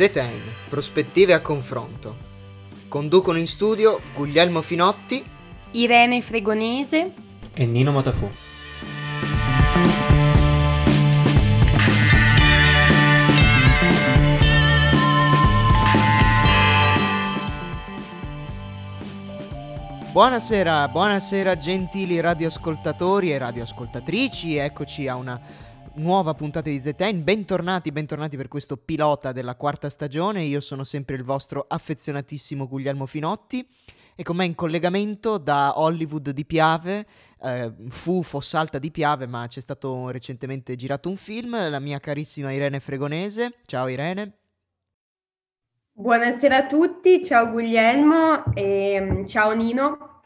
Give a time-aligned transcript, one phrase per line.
[0.00, 0.40] ZN,
[0.70, 2.16] prospettive a confronto.
[2.88, 5.22] Conducono in studio Guglielmo Finotti,
[5.72, 7.12] Irene Fregonese
[7.52, 8.30] e Nino Matafu.
[20.12, 25.38] Buonasera, buonasera gentili radioascoltatori e radioascoltatrici, eccoci a una
[26.00, 31.14] nuova puntata di ZN, bentornati, bentornati per questo pilota della quarta stagione, io sono sempre
[31.14, 33.66] il vostro affezionatissimo Guglielmo Finotti
[34.16, 37.06] e con me in collegamento da Hollywood di Piave,
[37.42, 42.50] eh, fu Fossalta di Piave ma c'è stato recentemente girato un film, la mia carissima
[42.50, 44.38] Irene Fregonese, ciao Irene.
[45.92, 50.22] Buonasera a tutti, ciao Guglielmo e mm, ciao Nino.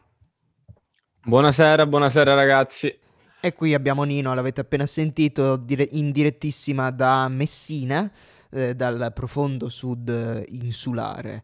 [1.24, 3.02] Buonasera, buonasera ragazzi.
[3.44, 8.10] E qui abbiamo Nino, l'avete appena sentito dire- in direttissima da Messina,
[8.50, 11.42] eh, dal profondo sud insulare.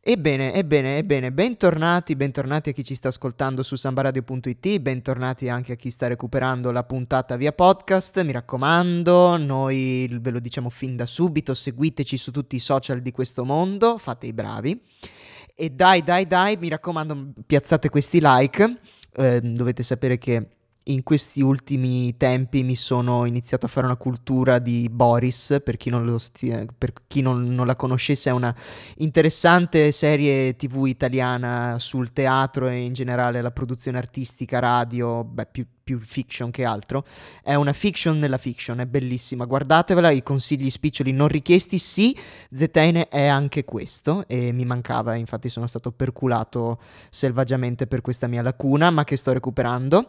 [0.00, 5.74] Ebbene, ebbene, ebbene, bentornati, bentornati a chi ci sta ascoltando su sambaradio.it, bentornati anche a
[5.74, 11.06] chi sta recuperando la puntata via podcast, mi raccomando, noi ve lo diciamo fin da
[11.06, 14.80] subito, seguiteci su tutti i social di questo mondo, fate i bravi.
[15.56, 18.78] E dai, dai, dai, mi raccomando, piazzate questi like,
[19.16, 20.46] eh, dovete sapere che
[20.84, 25.90] in questi ultimi tempi mi sono iniziato a fare una cultura di Boris, per chi
[25.90, 28.54] non, sti- per chi non, non la conoscesse è una
[28.96, 35.66] interessante serie tv italiana sul teatro e in generale la produzione artistica, radio, beh più,
[35.84, 37.04] più fiction che altro.
[37.42, 42.16] È una fiction nella fiction, è bellissima, guardatevela, i consigli spiccioli non richiesti, sì,
[42.50, 46.80] ZN è anche questo e mi mancava, infatti sono stato perculato
[47.10, 50.08] selvaggiamente per questa mia lacuna, ma che sto recuperando.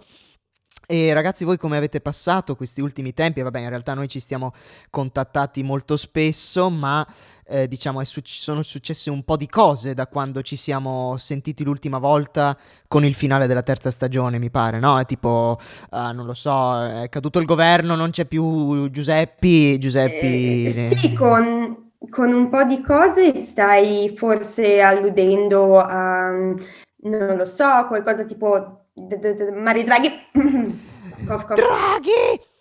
[0.86, 3.42] E ragazzi, voi come avete passato questi ultimi tempi?
[3.42, 4.54] Vabbè, in realtà noi ci stiamo
[4.90, 7.08] contattati molto spesso, ma
[7.46, 12.00] eh, diciamo su- sono successe un po' di cose da quando ci siamo sentiti l'ultima
[12.00, 12.58] volta
[12.88, 15.00] con il finale della terza stagione, mi pare, no?
[15.00, 15.58] È tipo,
[15.92, 20.64] uh, non lo so, è caduto il governo, non c'è più Giuseppi, Giuseppi...
[20.64, 27.86] Eh, sì, con, con un po' di cose stai forse alludendo a, non lo so,
[27.88, 30.10] qualcosa tipo Mario Draghi.
[31.26, 31.56] cof, cof.
[31.56, 32.52] Draghi!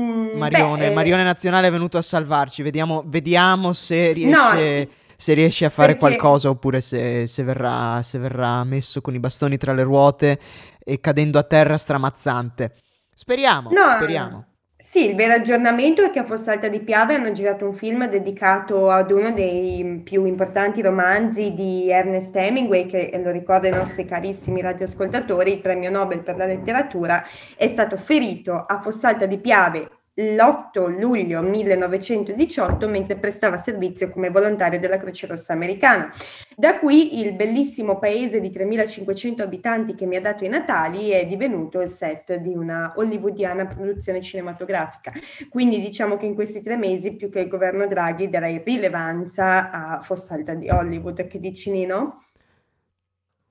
[0.00, 2.62] Mm, Marione, beh, Marione Nazionale è venuto a salvarci.
[2.62, 6.16] Vediamo, vediamo se riesce, no, se riesce a fare perché...
[6.16, 10.38] qualcosa oppure se, se, verrà, se verrà messo con i bastoni tra le ruote
[10.78, 12.76] e cadendo a terra stramazzante.
[13.14, 14.46] Speriamo, no, speriamo.
[14.92, 18.90] Sì, il vero aggiornamento è che a Fossalta di Piave hanno girato un film dedicato
[18.90, 24.60] ad uno dei più importanti romanzi di Ernest Hemingway, che lo ricordo ai nostri carissimi
[24.60, 27.24] radioascoltatori, il premio Nobel per la letteratura,
[27.56, 34.78] è stato ferito a Fossalta di Piave l'8 luglio 1918 mentre prestava servizio come volontario
[34.78, 36.12] della Croce Rossa americana.
[36.54, 41.26] Da qui il bellissimo paese di 3.500 abitanti che mi ha dato i Natali è
[41.26, 45.12] divenuto il set di una hollywoodiana produzione cinematografica.
[45.48, 50.00] Quindi diciamo che in questi tre mesi più che il governo Draghi darei rilevanza a
[50.02, 51.26] Fossalta di Hollywood.
[51.26, 52.24] Che dici Nino?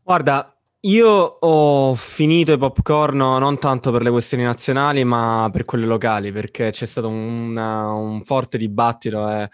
[0.03, 5.85] Guarda, io ho finito i popcorn non tanto per le questioni nazionali, ma per quelle
[5.85, 9.49] locali, perché c'è stato una, un forte dibattito e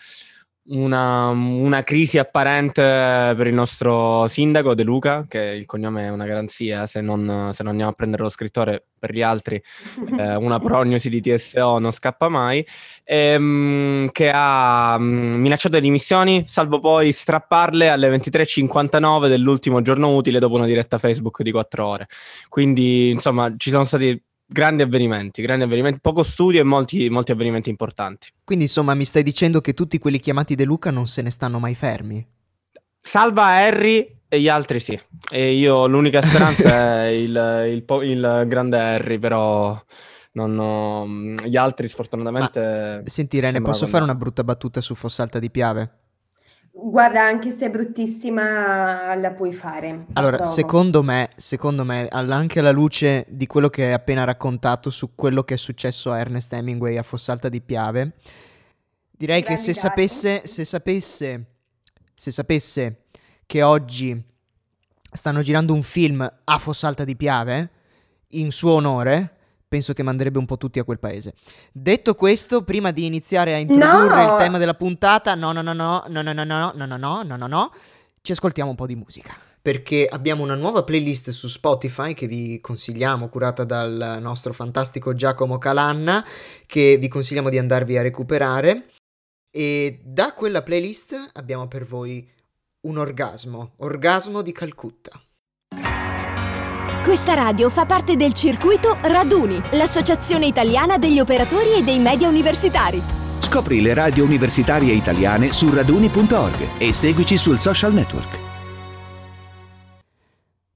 [0.69, 6.25] una, una, crisi apparente per il nostro sindaco De Luca, che il cognome è una
[6.25, 9.56] garanzia, se non, se non andiamo a prendere lo scrittore per gli altri,
[10.17, 12.66] eh, una prognosi di TSO non scappa mai,
[13.03, 20.39] ehm, che ha mm, minacciato le dimissioni, salvo poi strapparle alle 23.59 dell'ultimo giorno utile
[20.39, 22.07] dopo una diretta Facebook di 4 ore.
[22.50, 27.69] Quindi, insomma, ci sono stati grandi avvenimenti, grandi avvenimenti, poco studio e molti, molti avvenimenti
[27.69, 28.30] importanti.
[28.44, 31.60] Quindi insomma mi stai dicendo che tutti quelli chiamati De Luca non se ne stanno
[31.60, 32.25] mai fermi?
[33.00, 35.00] Salva Harry e gli altri sì.
[35.30, 39.80] E io l'unica speranza è il, il, il, grande Harry, però
[40.33, 43.01] non ho, gli altri sfortunatamente...
[43.04, 45.92] Ma, senti Rene, posso fare una brutta battuta su Fossalta di Piave?
[46.79, 50.06] Guarda, anche se è bruttissima, la puoi fare.
[50.13, 55.15] Allora, secondo me, secondo me, anche alla luce di quello che hai appena raccontato su
[55.15, 58.13] quello che è successo a Ernest Hemingway a Fossalta di Piave,
[59.09, 61.45] direi che se sapesse, se sapesse,
[62.13, 63.06] se sapesse
[63.47, 64.23] che oggi
[65.12, 67.71] stanno girando un film a Fossalta di Piave,
[68.31, 69.37] in suo onore,
[69.68, 71.34] penso che manderebbe un po' tutti a quel paese.
[71.72, 74.31] Detto questo, prima di iniziare a introdurre no!
[74.31, 77.24] il tema della puntata, no, no, no, no, no, no, no, no, no, no, no,
[77.24, 77.72] no, no, no,
[78.22, 79.36] ci ascoltiamo un po' di musica.
[79.62, 85.58] Perché abbiamo una nuova playlist su Spotify che vi consigliamo, curata dal nostro fantastico Giacomo
[85.58, 86.25] Calanna,
[86.66, 88.92] che vi consigliamo di andarvi a recuperare.
[89.52, 92.25] E da quella playlist abbiamo per voi
[92.81, 95.22] un orgasmo, orgasmo di Calcutta.
[97.07, 103.01] Questa radio fa parte del circuito Raduni, l'associazione italiana degli operatori e dei media universitari.
[103.39, 108.38] Scopri le radio universitarie italiane su raduni.org e seguici sul social network.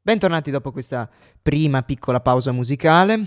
[0.01, 1.09] Bentornati dopo questa
[1.41, 3.25] prima piccola pausa musicale.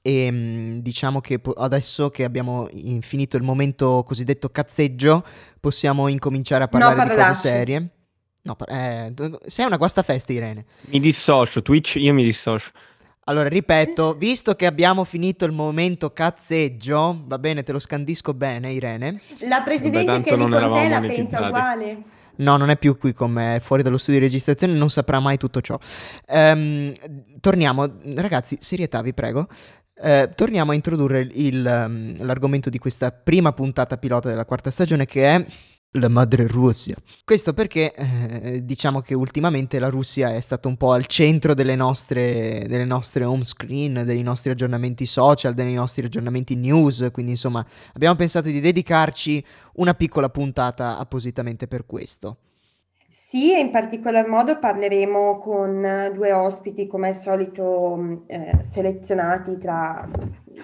[0.00, 2.70] E mm, diciamo che adesso che abbiamo
[3.00, 5.22] finito il momento cosiddetto cazzeggio,
[5.60, 7.90] possiamo incominciare a parlare no, di cose serie.
[8.42, 9.12] No, eh,
[9.46, 10.64] sei una guastafeste, Irene.
[10.86, 12.70] Mi dissocio, Twitch, io mi dissocio.
[13.24, 18.72] Allora, ripeto, visto che abbiamo finito il momento cazzeggio, va bene, te lo scandisco bene,
[18.72, 19.20] Irene.
[19.40, 22.02] La presidente Vabbè, che con te la pensa uguale.
[22.36, 25.20] No, non è più qui con me, è fuori dallo studio di registrazione, non saprà
[25.20, 25.78] mai tutto ciò.
[26.28, 26.92] Um,
[27.40, 29.46] torniamo, ragazzi, serietà, vi prego.
[30.00, 35.04] Uh, torniamo a introdurre il, um, l'argomento di questa prima puntata pilota della quarta stagione
[35.04, 35.44] che è
[35.92, 36.96] la madre Russia.
[37.24, 41.76] Questo perché eh, diciamo che ultimamente la Russia è stata un po' al centro delle
[41.76, 47.64] nostre, delle nostre home screen, dei nostri aggiornamenti social, dei nostri aggiornamenti news, quindi insomma
[47.94, 49.42] abbiamo pensato di dedicarci
[49.74, 52.38] una piccola puntata appositamente per questo.
[53.10, 60.08] Sì, e in particolar modo parleremo con due ospiti, come al solito, eh, selezionati tra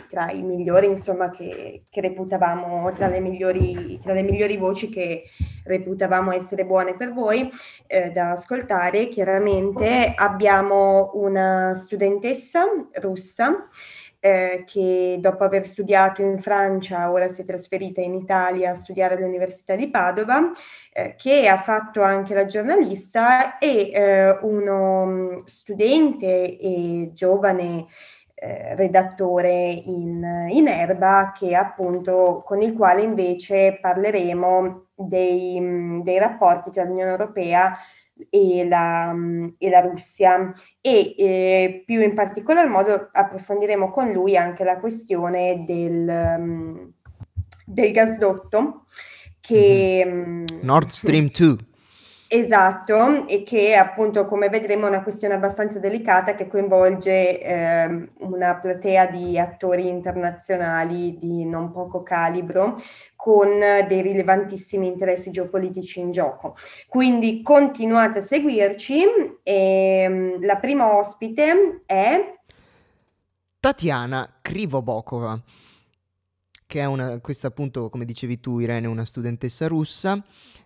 [0.08, 5.24] tra i migliori, insomma, che, che reputavamo, tra le, migliori, tra le migliori voci che
[5.64, 7.50] reputavamo essere buone per voi
[7.86, 9.08] eh, da ascoltare.
[9.08, 12.64] Chiaramente abbiamo una studentessa
[13.00, 13.68] russa
[14.24, 19.16] eh, che dopo aver studiato in Francia ora si è trasferita in Italia a studiare
[19.16, 20.50] all'Università di Padova,
[20.94, 27.84] eh, che ha fatto anche la giornalista e eh, uno mm, studente e giovane
[28.44, 36.70] eh, redattore in, in, erba che appunto con il quale invece parleremo dei, dei rapporti
[36.70, 37.74] tra l'Unione Europea
[38.28, 39.14] e la,
[39.56, 40.52] e la Russia
[40.82, 46.92] e eh, più in particolar modo approfondiremo con lui anche la questione del,
[47.64, 48.84] del gasdotto
[49.40, 50.44] che mm-hmm.
[50.60, 51.56] Nord Stream 2
[52.36, 58.56] Esatto, e che appunto come vedremo è una questione abbastanza delicata che coinvolge eh, una
[58.56, 62.82] platea di attori internazionali di non poco calibro
[63.14, 66.56] con dei rilevantissimi interessi geopolitici in gioco.
[66.88, 69.04] Quindi continuate a seguirci
[69.44, 72.34] e ehm, la prima ospite è
[73.60, 75.40] Tatiana Krivobokova
[76.66, 80.20] che è una, questa appunto come dicevi tu Irene, una studentessa russa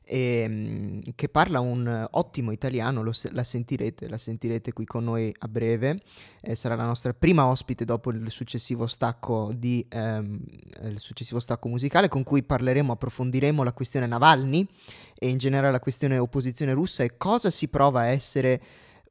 [0.09, 5.33] e, ehm, che parla un ottimo italiano, lo, la sentirete, la sentirete qui con noi
[5.39, 6.01] a breve,
[6.41, 10.41] eh, sarà la nostra prima ospite dopo il successivo stacco, di, ehm,
[10.85, 14.67] il successivo stacco musicale con cui parleremo, approfondiremo la questione Navalny
[15.15, 18.63] e in generale la questione opposizione russa e cosa si prova a essere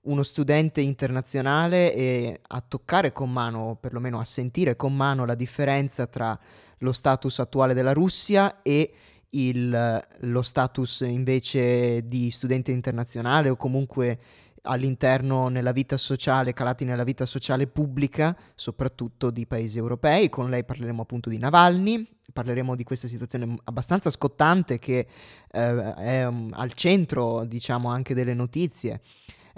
[0.07, 5.35] uno studente internazionale e a toccare con mano, o perlomeno a sentire con mano la
[5.35, 6.37] differenza tra
[6.79, 8.93] lo status attuale della Russia e
[9.31, 14.19] il, lo status invece di studente internazionale o comunque
[14.67, 20.29] all'interno nella vita sociale, calati nella vita sociale pubblica, soprattutto di paesi europei.
[20.29, 25.07] Con lei parleremo appunto di Navalny, parleremo di questa situazione abbastanza scottante che
[25.51, 29.01] eh, è um, al centro, diciamo, anche delle notizie.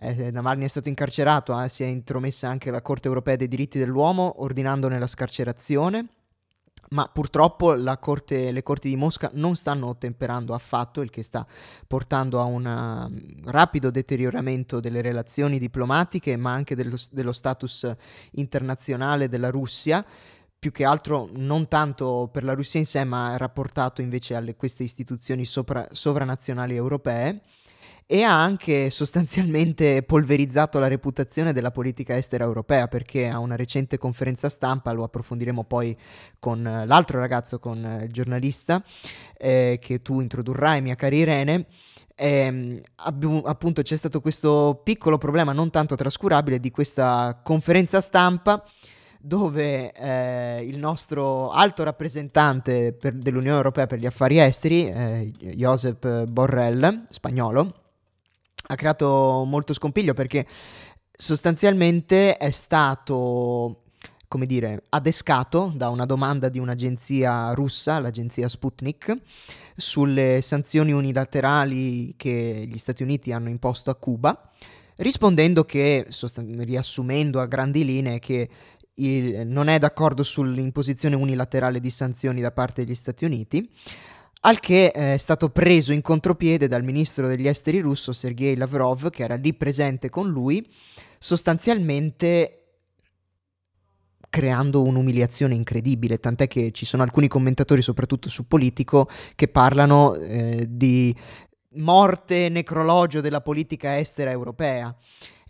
[0.02, 3.80] Eh, Navalny è stato incarcerato, eh, si è intromessa anche la Corte europea dei diritti
[3.80, 6.08] dell'uomo ordinandone la scarcerazione
[6.90, 11.46] ma purtroppo corte, le corti di Mosca non stanno ottemperando affatto, il che sta
[11.88, 17.92] portando a un mm, rapido deterioramento delle relazioni diplomatiche, ma anche dello, dello status
[18.32, 20.06] internazionale della Russia.
[20.60, 24.84] Più che altro non tanto per la Russia in sé, ma rapportato invece a queste
[24.84, 27.42] istituzioni sopra, sovranazionali europee
[28.12, 34.00] e ha anche sostanzialmente polverizzato la reputazione della politica estera europea perché a una recente
[34.00, 35.96] conferenza stampa, lo approfondiremo poi
[36.40, 38.84] con l'altro ragazzo, con il giornalista
[39.38, 41.68] eh, che tu introdurrai, mia cara Irene,
[42.16, 48.64] eh, abbiamo, appunto c'è stato questo piccolo problema non tanto trascurabile di questa conferenza stampa
[49.22, 56.26] dove eh, il nostro alto rappresentante per, dell'Unione Europea per gli affari esteri, eh, Josep
[56.26, 57.79] Borrell, spagnolo,
[58.68, 60.46] ha creato molto scompiglio perché
[61.12, 63.84] sostanzialmente è stato
[64.30, 69.18] come dire, adescato da una domanda di un'agenzia russa, l'agenzia Sputnik,
[69.76, 74.52] sulle sanzioni unilaterali che gli Stati Uniti hanno imposto a Cuba,
[74.98, 78.50] rispondendo che, sostan- riassumendo a grandi linee, che
[78.94, 83.68] il, non è d'accordo sull'imposizione unilaterale di sanzioni da parte degli Stati Uniti,
[84.42, 89.24] al che è stato preso in contropiede dal ministro degli esteri russo Sergei Lavrov, che
[89.24, 90.66] era lì presente con lui,
[91.18, 92.54] sostanzialmente
[94.30, 100.66] creando un'umiliazione incredibile, tant'è che ci sono alcuni commentatori, soprattutto su Politico, che parlano eh,
[100.70, 101.14] di
[101.74, 104.96] morte necrologio della politica estera europea.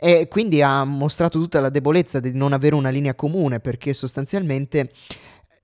[0.01, 4.91] E quindi ha mostrato tutta la debolezza di non avere una linea comune, perché sostanzialmente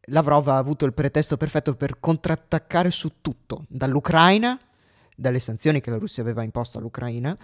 [0.05, 4.59] Lavrov ha avuto il pretesto perfetto per contrattaccare su tutto, dall'Ucraina,
[5.15, 7.37] dalle sanzioni che la Russia aveva imposto all'Ucraina,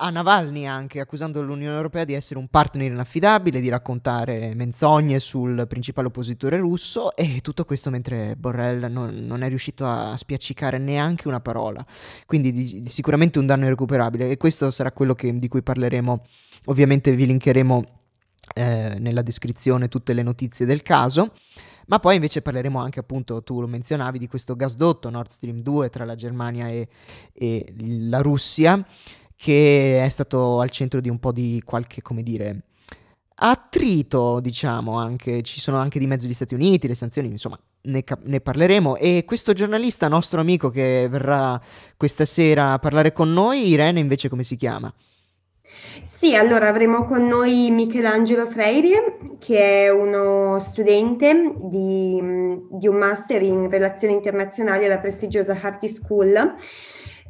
[0.00, 5.66] a Navalny anche, accusando l'Unione Europea di essere un partner inaffidabile, di raccontare menzogne sul
[5.68, 11.26] principale oppositore russo e tutto questo mentre Borrell non, non è riuscito a spiaccicare neanche
[11.26, 11.84] una parola.
[12.26, 16.24] Quindi di, di sicuramente un danno irrecuperabile e questo sarà quello che, di cui parleremo.
[16.66, 17.84] Ovviamente vi linkeremo
[18.54, 21.32] eh, nella descrizione tutte le notizie del caso.
[21.88, 25.88] Ma poi invece parleremo anche, appunto, tu lo menzionavi, di questo gasdotto Nord Stream 2
[25.88, 26.88] tra la Germania e,
[27.32, 28.86] e la Russia,
[29.34, 32.64] che è stato al centro di un po' di qualche, come dire,
[33.36, 38.04] attrito, diciamo, anche, ci sono anche di mezzo gli Stati Uniti, le sanzioni, insomma, ne,
[38.24, 38.96] ne, parleremo.
[38.96, 41.58] E questo giornalista, nostro amico che verrà
[41.96, 44.92] questa sera a parlare con noi, Irene invece come si chiama?
[46.02, 52.20] Sì, allora avremo con noi Michelangelo Freire, che è uno studente di,
[52.70, 56.54] di un master in relazioni internazionali alla prestigiosa Harty School.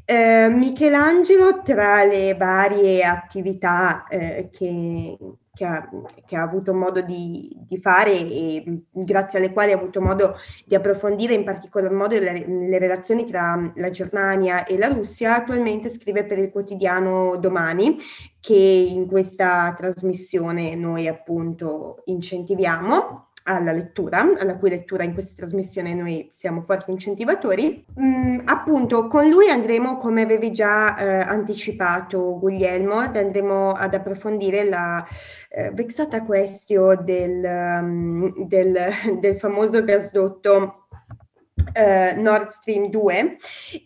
[0.04, 5.16] Eh, Michelangelo, tra le varie attività eh, che,
[5.58, 5.88] che ha,
[6.24, 10.76] che ha, avuto modo di, di, fare e grazie alle quali ha avuto modo di
[10.76, 16.24] approfondire in particolar modo le, le, relazioni tra la Germania e la Russia, attualmente scrive
[16.24, 17.96] per il quotidiano Domani,
[18.38, 25.94] che in questa trasmissione noi appunto incentiviamo alla lettura, alla cui lettura in questa trasmissione
[25.94, 27.84] noi siamo forti incentivatori.
[28.00, 35.04] Mm, appunto, con lui andremo, come avevi già eh, anticipato Guglielmo, andremo ad approfondire la
[35.48, 38.76] eh, vexata questione del, um, del,
[39.18, 40.86] del, famoso gasdotto
[41.72, 43.36] eh, Nord Stream 2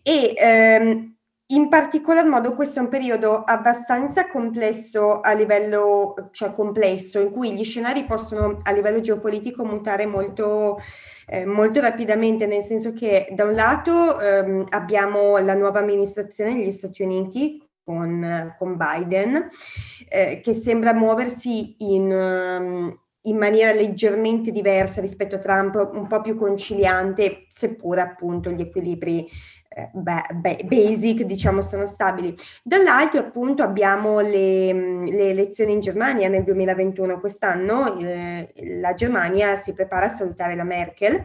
[0.02, 1.14] e ehm,
[1.52, 7.52] in particolar modo questo è un periodo abbastanza complesso a livello, cioè complesso, in cui
[7.52, 10.80] gli scenari possono a livello geopolitico mutare molto,
[11.26, 16.72] eh, molto rapidamente, nel senso che da un lato ehm, abbiamo la nuova amministrazione degli
[16.72, 19.48] Stati Uniti con, con Biden,
[20.08, 26.22] eh, che sembra muoversi in, um, in maniera leggermente diversa rispetto a Trump, un po'
[26.22, 29.28] più conciliante, seppur appunto gli equilibri
[29.92, 32.36] basic, diciamo, sono stabili.
[32.62, 37.20] Dall'altro, appunto, abbiamo le, le, elezioni in Germania nel 2021.
[37.20, 41.22] Quest'anno eh, la Germania si prepara a salutare la Merkel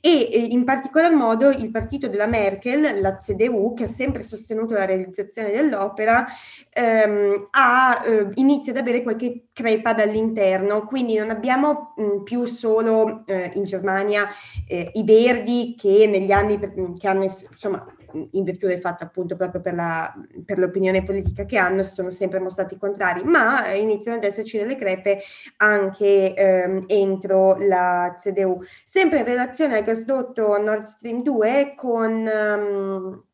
[0.00, 4.74] e eh, in particolar modo il partito della Merkel, la CDU, che ha sempre sostenuto
[4.74, 6.26] la realizzazione dell'opera,
[6.72, 10.84] ehm, ha, eh, inizia ad avere qualche crepa dall'interno.
[10.84, 14.28] Quindi non abbiamo mh, più solo eh, in Germania
[14.66, 16.58] eh, i verdi che negli anni
[16.98, 17.84] che hanno insomma
[18.32, 20.12] in virtù del fatto appunto proprio per, la,
[20.44, 24.76] per l'opinione politica che hanno, si sono sempre mostrati contrari, ma iniziano ad esserci delle
[24.76, 25.20] crepe
[25.58, 28.60] anche ehm, entro la CDU.
[28.84, 32.26] Sempre in relazione al gasdotto Nord Stream 2 con...
[32.26, 33.24] Um,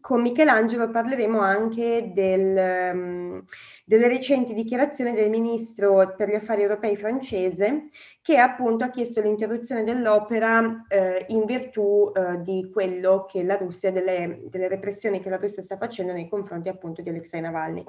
[0.00, 3.42] con Michelangelo parleremo anche del, um,
[3.84, 7.88] delle recenti dichiarazioni del ministro per gli affari europei francese
[8.20, 13.90] che appunto ha chiesto l'interruzione dell'opera eh, in virtù eh, di quello che la Russia,
[13.90, 17.84] delle, delle, repressioni che la Russia sta facendo nei confronti appunto di Alexei Navalny.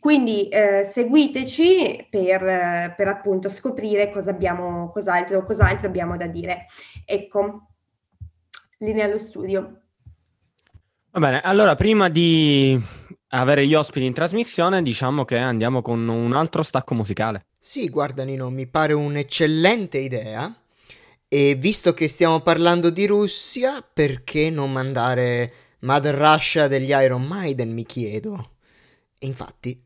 [0.00, 6.66] Quindi eh, seguiteci per, per, appunto scoprire cosa abbiamo, cos'altro, cos'altro abbiamo da dire.
[7.04, 7.68] Ecco,
[8.78, 9.85] linea allo studio.
[11.16, 12.78] Va bene, allora prima di
[13.28, 17.46] avere gli ospiti in trasmissione, diciamo che andiamo con un altro stacco musicale.
[17.58, 20.54] Sì, guarda Nino, mi pare un'eccellente idea.
[21.26, 27.72] E visto che stiamo parlando di Russia, perché non mandare Mother Russia degli Iron Maiden,
[27.72, 28.50] mi chiedo.
[29.18, 29.80] E infatti.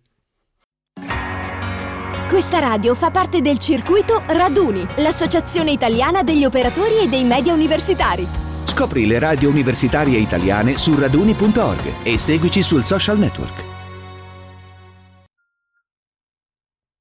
[2.29, 8.50] Questa radio fa parte del circuito Raduni, l'associazione italiana degli operatori e dei media universitari.
[8.71, 13.65] Scopri le radio universitarie italiane su raduni.org e seguici sul social network.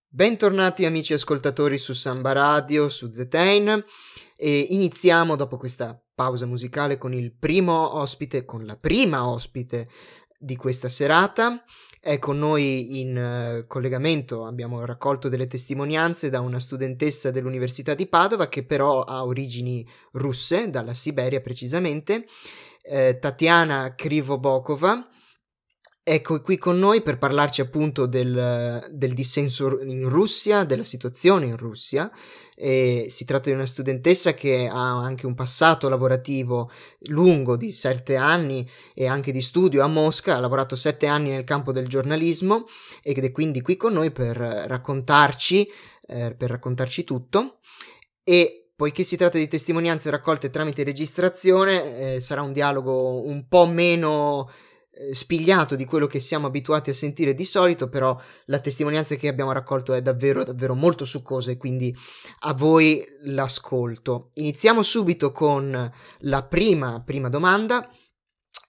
[0.08, 3.86] Bentornati amici ascoltatori su Samba Radio, su Zetain
[4.36, 9.88] e iniziamo dopo questa pausa musicale con il primo ospite, con la prima ospite
[10.40, 11.64] di questa serata.
[12.02, 13.18] È con noi in
[13.62, 19.26] uh, collegamento, abbiamo raccolto delle testimonianze da una studentessa dell'Università di Padova che però ha
[19.26, 22.26] origini russe, dalla Siberia precisamente,
[22.84, 25.10] eh, Tatiana Krivobokova.
[26.02, 31.58] Ecco qui con noi per parlarci appunto del, del, dissenso in Russia, della situazione in
[31.58, 32.12] Russia.
[32.56, 36.72] E si tratta di una studentessa che ha anche un passato lavorativo
[37.10, 41.44] lungo di sette anni e anche di studio a Mosca, ha lavorato sette anni nel
[41.44, 42.66] campo del giornalismo
[43.04, 45.70] ed è quindi qui con noi per raccontarci,
[46.08, 47.60] eh, per raccontarci tutto.
[48.24, 53.68] E poiché si tratta di testimonianze raccolte tramite registrazione, eh, sarà un dialogo un po'
[53.68, 54.50] meno
[55.14, 59.52] spigliato di quello che siamo abituati a sentire di solito, però la testimonianza che abbiamo
[59.52, 61.96] raccolto è davvero, davvero molto succosa e quindi
[62.40, 64.32] a voi l'ascolto.
[64.36, 67.90] Iniziamo subito con la prima, prima domanda.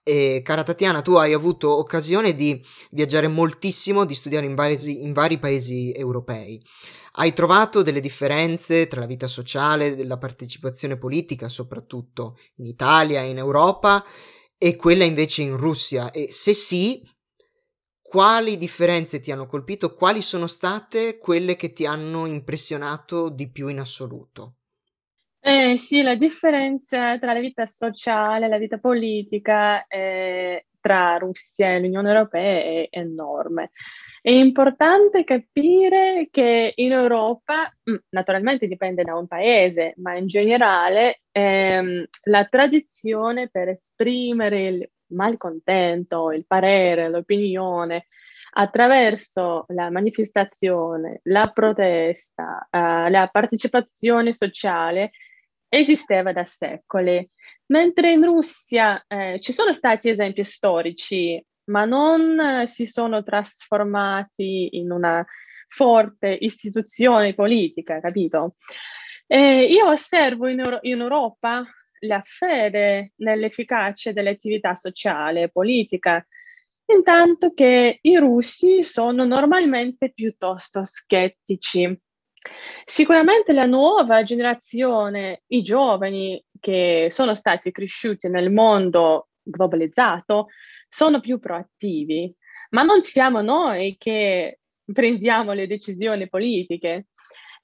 [0.03, 5.13] E, cara Tatiana, tu hai avuto occasione di viaggiare moltissimo, di studiare in vari, in
[5.13, 6.59] vari paesi europei.
[7.13, 13.29] Hai trovato delle differenze tra la vita sociale, la partecipazione politica, soprattutto in Italia e
[13.29, 14.03] in Europa,
[14.63, 16.11] e quella invece in Russia?
[16.11, 17.03] E se sì,
[17.99, 19.95] quali differenze ti hanno colpito?
[19.95, 24.57] Quali sono state quelle che ti hanno impressionato di più in assoluto?
[25.39, 31.73] Eh, sì, la differenza tra la vita sociale e la vita politica eh, tra Russia
[31.73, 33.71] e l'Unione Europea è enorme.
[34.23, 41.21] È importante capire che in Europa, mm, naturalmente dipende da un paese, ma in generale
[41.31, 48.05] ehm, la tradizione per esprimere il malcontento, il parere, l'opinione
[48.53, 55.11] attraverso la manifestazione, la protesta, eh, la partecipazione sociale
[55.67, 57.27] esisteva da secoli.
[57.67, 64.91] Mentre in Russia eh, ci sono stati esempi storici ma non si sono trasformati in
[64.91, 65.25] una
[65.67, 68.57] forte istituzione politica, capito?
[69.25, 71.65] E io osservo in, Euro- in Europa
[72.01, 76.25] la fede nell'efficacia dell'attività sociale e politica,
[76.87, 81.97] intanto che i russi sono normalmente piuttosto scettici.
[82.83, 90.47] Sicuramente la nuova generazione, i giovani che sono stati cresciuti nel mondo globalizzato,
[90.87, 92.33] sono più proattivi,
[92.71, 94.59] ma non siamo noi che
[94.91, 97.07] prendiamo le decisioni politiche.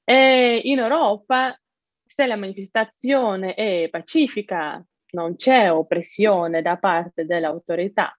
[0.04, 1.60] E in Europa,
[2.04, 8.18] se la manifestazione è pacifica, non c'è oppressione da parte dell'autorità.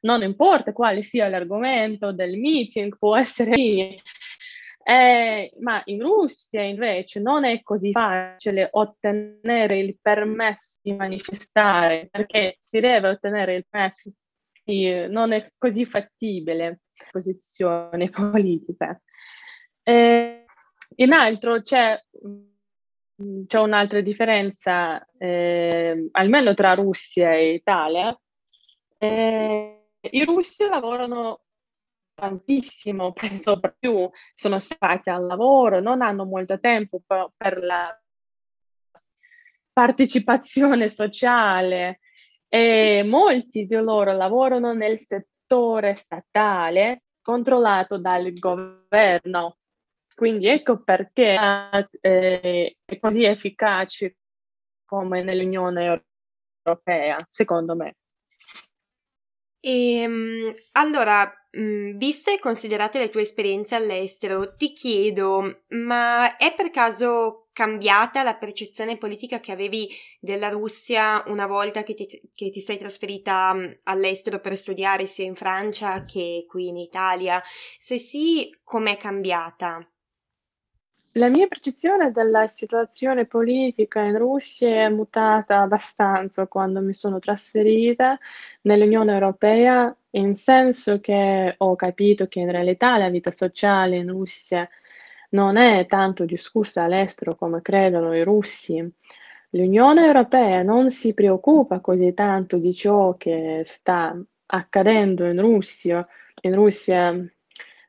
[0.00, 3.54] Non importa quale sia l'argomento del meeting, può essere.
[4.88, 12.56] Eh, ma in Russia invece non è così facile ottenere il permesso di manifestare perché
[12.58, 14.10] si deve ottenere il permesso
[15.08, 18.98] non è così fattibile la posizione politica.
[19.82, 20.46] Eh,
[20.96, 28.18] in altro c'è, mm, c'è un'altra differenza, eh, almeno tra Russia e Italia.
[28.96, 31.42] Eh, I russi lavorano
[32.18, 38.00] tantissimo, penso più, sono stati al lavoro, non hanno molto tempo per, per la
[39.72, 42.00] partecipazione sociale,
[42.48, 49.58] e molti di loro lavorano nel settore statale controllato dal governo.
[50.14, 51.36] Quindi ecco perché
[52.00, 54.16] eh, è così efficace
[54.84, 56.02] come nell'Unione
[56.64, 57.96] Europea, secondo me.
[59.60, 66.54] E, ehm, allora, mh, viste e considerate le tue esperienze all'estero, ti chiedo, ma è
[66.54, 69.88] per caso cambiata la percezione politica che avevi
[70.20, 75.34] della Russia una volta che ti, che ti sei trasferita all'estero per studiare sia in
[75.34, 77.42] Francia che qui in Italia?
[77.78, 79.84] Se sì, com'è cambiata?
[81.12, 88.18] La mia percezione della situazione politica in Russia è mutata abbastanza quando mi sono trasferita
[88.62, 94.68] nell'Unione Europea, in senso che ho capito che in realtà la vita sociale in Russia
[95.30, 98.76] non è tanto discussa all'estero come credono i russi.
[99.50, 106.06] L'Unione Europea non si preoccupa così tanto di ciò che sta accadendo in Russia.
[106.42, 107.14] In Russia,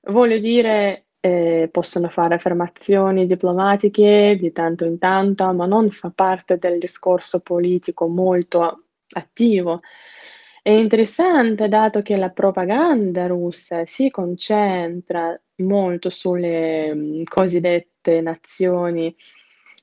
[0.04, 6.58] voglio dire, eh, possono fare affermazioni diplomatiche di tanto in tanto, ma non fa parte
[6.58, 9.80] del discorso politico molto attivo.
[10.62, 19.16] È interessante dato che la propaganda russa si concentra molto sulle mh, cosiddette nazioni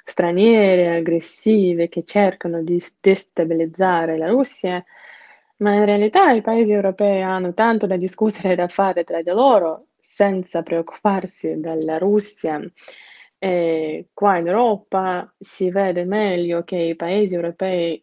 [0.04, 4.84] straniere, aggressive, che cercano di destabilizzare la Russia,
[5.58, 9.30] ma in realtà i paesi europei hanno tanto da discutere e da fare tra di
[9.30, 12.60] loro senza preoccuparsi della Russia.
[13.38, 18.02] E qua in Europa si vede meglio che i paesi europei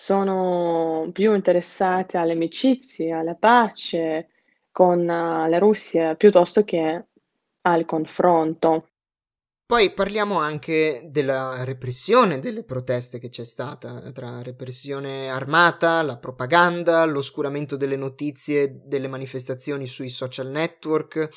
[0.00, 4.30] sono più interessati alle amicizie, alla pace
[4.72, 7.04] con eh, la Russia piuttosto che
[7.60, 8.88] al confronto.
[9.66, 17.04] Poi parliamo anche della repressione delle proteste che c'è stata, tra repressione armata, la propaganda,
[17.04, 21.28] l'oscuramento delle notizie delle manifestazioni sui social network.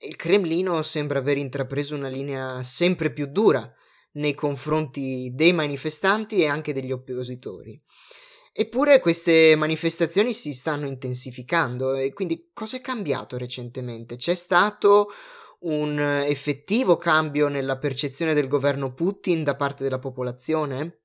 [0.00, 3.68] Il Cremlino sembra aver intrapreso una linea sempre più dura
[4.12, 7.80] nei confronti dei manifestanti e anche degli oppositori.
[8.56, 14.14] Eppure queste manifestazioni si stanno intensificando e quindi cosa è cambiato recentemente?
[14.14, 15.08] C'è stato
[15.62, 21.00] un effettivo cambio nella percezione del governo Putin da parte della popolazione?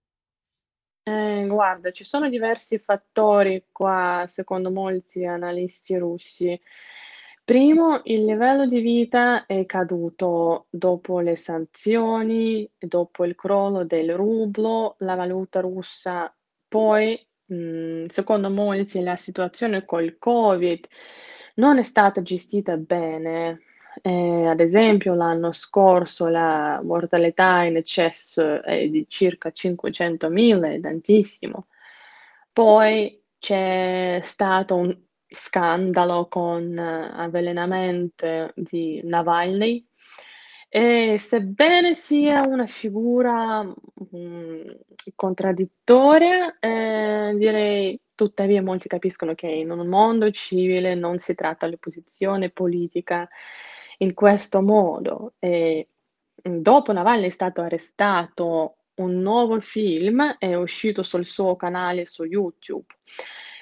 [1.04, 6.60] Eh, guarda, ci sono diversi fattori qua, secondo molti analisti russi.
[7.44, 14.96] Primo, il livello di vita è caduto dopo le sanzioni, dopo il crollo del rublo,
[15.00, 16.32] la valuta russa.
[16.68, 20.86] Poi, mh, secondo molti, la situazione col Covid
[21.56, 23.62] non è stata gestita bene.
[24.02, 31.68] Eh, ad esempio, l'anno scorso la mortalità in eccesso è di circa 500.000, è tantissimo.
[32.54, 39.86] Poi c'è stato un scandalo con avvelenamento di Navalny
[40.70, 44.78] e sebbene sia una figura mh,
[45.16, 52.52] contraddittoria, eh, direi tuttavia molti capiscono che in un mondo civile non si tratta l'opposizione
[52.52, 53.28] politica
[54.00, 55.34] in questo modo.
[55.40, 55.88] E
[56.42, 62.86] dopo Navalny è stato arrestato, un nuovo film è uscito sul suo canale su YouTube.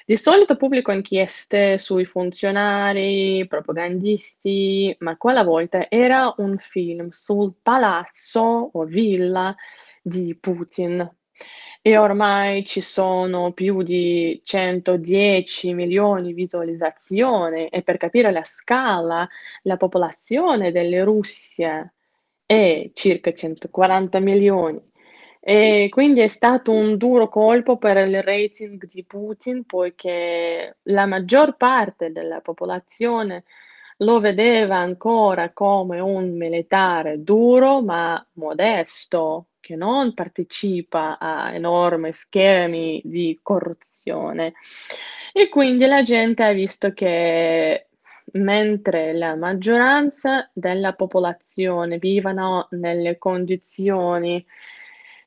[0.08, 8.70] Di solito pubblico inchieste sui funzionari, propagandisti, ma quella volta era un film sul palazzo
[8.72, 9.54] o villa
[10.00, 11.06] di Putin.
[11.82, 19.28] E ormai ci sono più di 110 milioni di visualizzazioni e per capire la scala,
[19.64, 21.86] la popolazione delle Russia
[22.46, 24.87] è circa 140 milioni.
[25.50, 31.56] E quindi è stato un duro colpo per il rating di Putin, poiché la maggior
[31.56, 33.44] parte della popolazione
[34.00, 43.00] lo vedeva ancora come un militare duro ma modesto, che non partecipa a enormi schemi
[43.02, 44.52] di corruzione.
[45.32, 47.86] E quindi la gente ha visto che
[48.32, 54.44] mentre la maggioranza della popolazione vivono nelle condizioni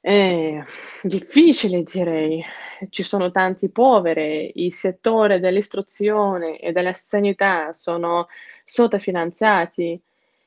[0.01, 0.63] eh,
[1.03, 2.43] difficili, direi.
[2.89, 8.27] Ci sono tanti poveri, il settore dell'istruzione e della sanità sono
[8.63, 10.01] sottofinanziati.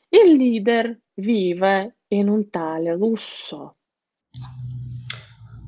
[0.09, 3.77] Il leader vive in un tale lusso.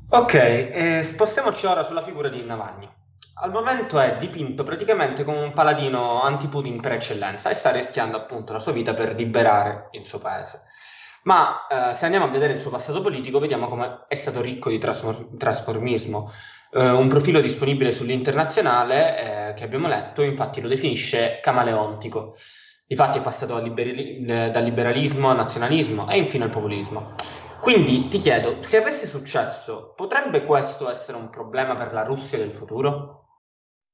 [0.09, 2.89] Ok, eh, spostiamoci ora sulla figura di Navalny.
[3.39, 8.51] Al momento è dipinto praticamente come un paladino anti-Putin per eccellenza e sta rischiando appunto
[8.51, 10.63] la sua vita per liberare il suo paese.
[11.23, 14.69] Ma eh, se andiamo a vedere il suo passato politico, vediamo come è stato ricco
[14.69, 16.31] di trasform- trasformismo.
[16.71, 22.33] Eh, un profilo disponibile sull'internazionale eh, che abbiamo letto, infatti, lo definisce camaleontico.
[22.85, 27.15] Difatti è passato liberi- dal liberalismo al nazionalismo e infine al populismo.
[27.59, 32.51] Quindi ti chiedo, se avesse successo, potrebbe questo essere un problema per la Russia del
[32.51, 33.26] futuro?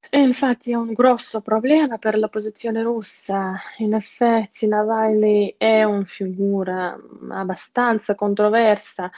[0.10, 3.56] E infatti è un grosso problema per l'opposizione russa.
[3.78, 6.96] In effetti Navalny è una figura
[7.30, 9.10] abbastanza controversa.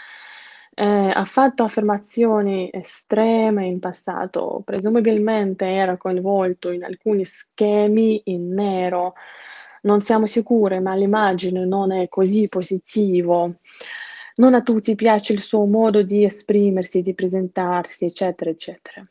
[0.74, 9.16] Eh, ha fatto affermazioni estreme in passato, presumibilmente era coinvolto in alcuni schemi in nero.
[9.84, 13.56] Non siamo sicuri, ma l'immagine non è così positivo.
[14.36, 19.06] Non a tutti piace il suo modo di esprimersi, di presentarsi, eccetera, eccetera.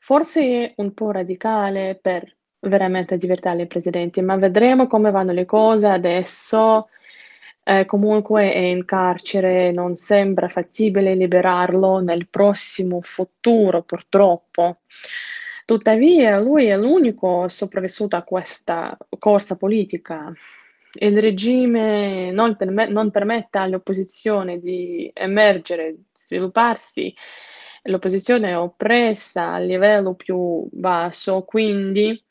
[0.00, 5.86] Forse un po' radicale per veramente divertire i presidenti, ma vedremo come vanno le cose
[5.88, 6.88] adesso.
[7.62, 14.78] Eh, comunque è in carcere, non sembra fattibile liberarlo nel prossimo futuro, purtroppo.
[15.66, 20.32] Tuttavia, lui è l'unico sopravvissuto a questa corsa politica.
[20.94, 27.14] Il regime non, perme- non permette all'opposizione di emergere, svilupparsi
[27.82, 32.22] l'opposizione è oppressa a livello più basso, quindi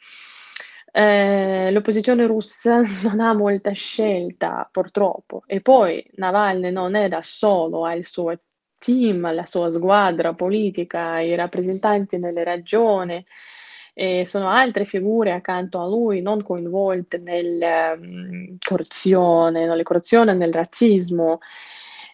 [0.91, 5.43] eh, l'opposizione russa non ha molta scelta purtroppo.
[5.45, 8.36] E poi Navalny non è da solo, ha il suo
[8.79, 13.23] team, la sua squadra politica, i rappresentanti nelle regioni.
[13.93, 20.53] E sono altre figure accanto a lui non coinvolte nella um, corruzione, nelle corruzione, nel
[20.53, 21.39] razzismo.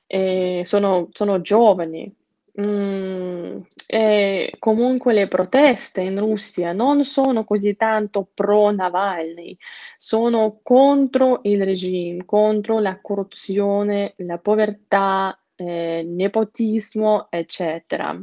[0.05, 2.13] E sono, sono giovani,
[2.61, 9.57] Mm, e comunque le proteste in Russia non sono così tanto pro Navalny,
[9.97, 18.13] sono contro il regime, contro la corruzione, la povertà, eh, nepotismo, eccetera.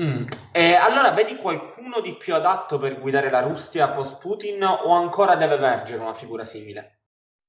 [0.00, 0.26] Mm.
[0.52, 5.34] E allora vedi qualcuno di più adatto per guidare la Russia post Putin o ancora
[5.34, 6.95] deve emergere una figura simile?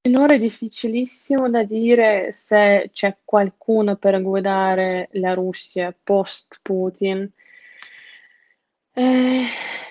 [0.08, 7.30] Finora è difficilissimo da dire se c'è qualcuno per guidare la Russia post Putin.
[8.94, 9.44] Eh,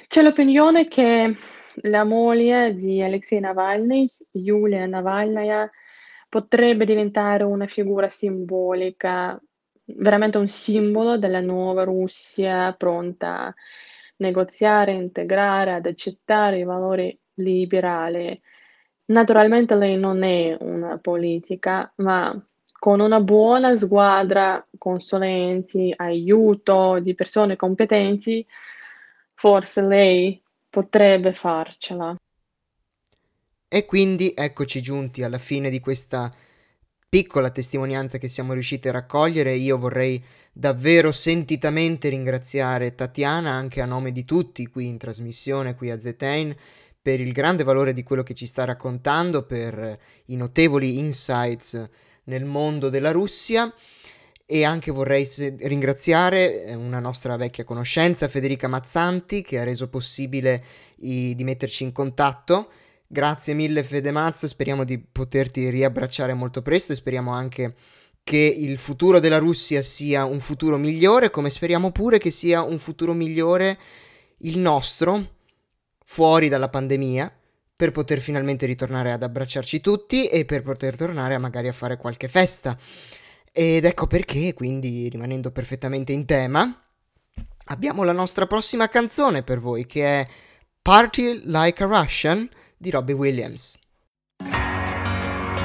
[0.07, 1.35] c'è l'opinione che
[1.83, 5.69] la moglie di Alexei Navalny, Yulia Navalnaya,
[6.27, 9.39] potrebbe diventare una figura simbolica
[9.83, 13.55] veramente un simbolo della nuova Russia pronta a
[14.15, 18.41] negoziare, integrare, ad accettare i valori liberali.
[19.07, 22.39] Naturalmente lei non è una politica, ma
[22.79, 28.45] con una buona squadra, consulenti, aiuto di persone competenti,
[29.33, 32.15] forse lei potrebbe farcela.
[33.69, 36.33] E quindi eccoci giunti alla fine di questa
[37.09, 43.85] piccola testimonianza che siamo riusciti a raccogliere, io vorrei davvero sentitamente ringraziare Tatiana anche a
[43.85, 46.53] nome di tutti qui in trasmissione, qui a Zetain,
[47.07, 51.89] per il grande valore di quello che ci sta raccontando, per i notevoli insights
[52.25, 53.73] nel mondo della Russia.
[54.45, 59.87] E anche vorrei se- ringraziare eh, una nostra vecchia conoscenza, Federica Mazzanti, che ha reso
[59.87, 60.61] possibile
[60.97, 62.71] i- di metterci in contatto.
[63.07, 67.73] Grazie mille Fedemaz, speriamo di poterti riabbracciare molto presto e speriamo anche
[68.21, 72.77] che il futuro della Russia sia un futuro migliore, come speriamo pure che sia un
[72.77, 73.77] futuro migliore
[74.39, 75.35] il nostro,
[76.09, 77.31] fuori dalla pandemia,
[77.75, 81.97] per poter finalmente ritornare ad abbracciarci tutti e per poter tornare a magari a fare
[81.97, 82.77] qualche festa.
[83.51, 86.81] Ed ecco perché, quindi rimanendo perfettamente in tema,
[87.65, 90.27] abbiamo la nostra prossima canzone per voi che è
[90.81, 93.77] Party Like a Russian di Robbie Williams.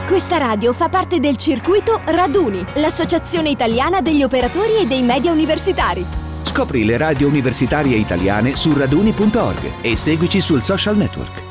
[0.06, 6.31] Questa radio fa parte del circuito Raduni, l'associazione italiana degli operatori e dei media universitari.
[6.44, 11.50] Scopri le radio universitarie italiane su raduni.org e seguici sul social network.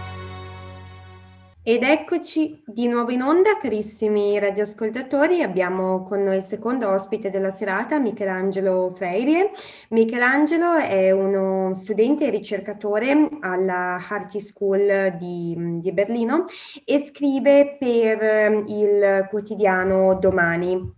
[1.64, 5.44] Ed eccoci di nuovo in onda, carissimi radioascoltatori.
[5.44, 9.52] Abbiamo con noi il secondo ospite della serata, Michelangelo Freire.
[9.90, 16.46] Michelangelo è uno studente e ricercatore alla Harty School di, di Berlino
[16.84, 20.94] e scrive per ehm, il quotidiano Domani.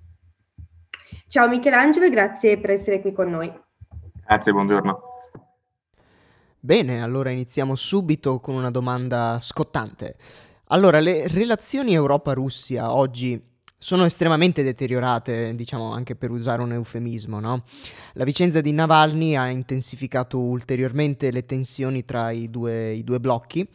[1.28, 3.63] Ciao Michelangelo e grazie per essere qui con noi.
[4.26, 5.02] Grazie, buongiorno.
[6.60, 10.16] Bene, allora iniziamo subito con una domanda scottante.
[10.68, 17.66] Allora, le relazioni Europa-Russia oggi sono estremamente deteriorate, diciamo anche per usare un eufemismo, no?
[18.14, 23.68] La vicenda di Navalny ha intensificato ulteriormente le tensioni tra i due, i due blocchi,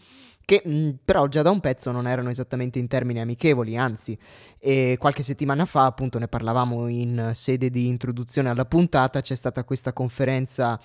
[0.48, 4.16] che mh, però già da un pezzo non erano esattamente in termini amichevoli, anzi,
[4.58, 9.62] e qualche settimana fa, appunto, ne parlavamo in sede di introduzione alla puntata, c'è stata
[9.64, 10.80] questa conferenza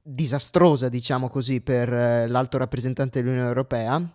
[0.00, 4.08] disastrosa, diciamo così, per eh, l'alto rappresentante dell'Unione Europea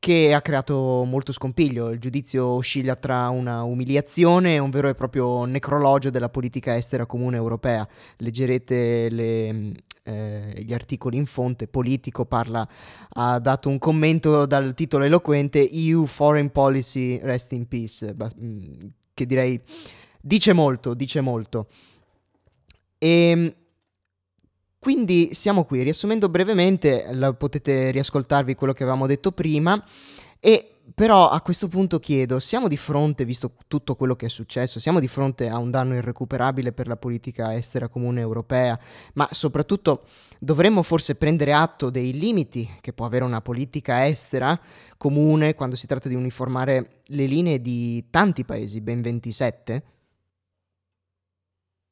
[0.00, 1.90] che ha creato molto scompiglio.
[1.90, 7.06] Il giudizio oscilla tra una umiliazione e un vero e proprio necrologio della politica estera
[7.06, 7.86] comune europea.
[8.18, 9.72] Leggerete le,
[10.06, 11.66] eh, gli articoli in fonte.
[11.66, 12.66] Politico parla,
[13.10, 19.26] ha dato un commento dal titolo eloquente EU Foreign Policy Rest in Peace, mm, che
[19.26, 19.60] direi
[20.20, 21.68] dice molto, dice molto.
[22.98, 23.54] E ehm,
[24.78, 29.84] quindi siamo qui, riassumendo brevemente, potete riascoltarvi quello che avevamo detto prima
[30.38, 34.78] e però a questo punto chiedo, siamo di fronte, visto tutto quello che è successo,
[34.78, 38.78] siamo di fronte a un danno irrecuperabile per la politica estera comune europea,
[39.14, 40.04] ma soprattutto
[40.38, 44.58] dovremmo forse prendere atto dei limiti che può avere una politica estera
[44.96, 49.82] comune quando si tratta di uniformare le linee di tanti paesi, ben 27?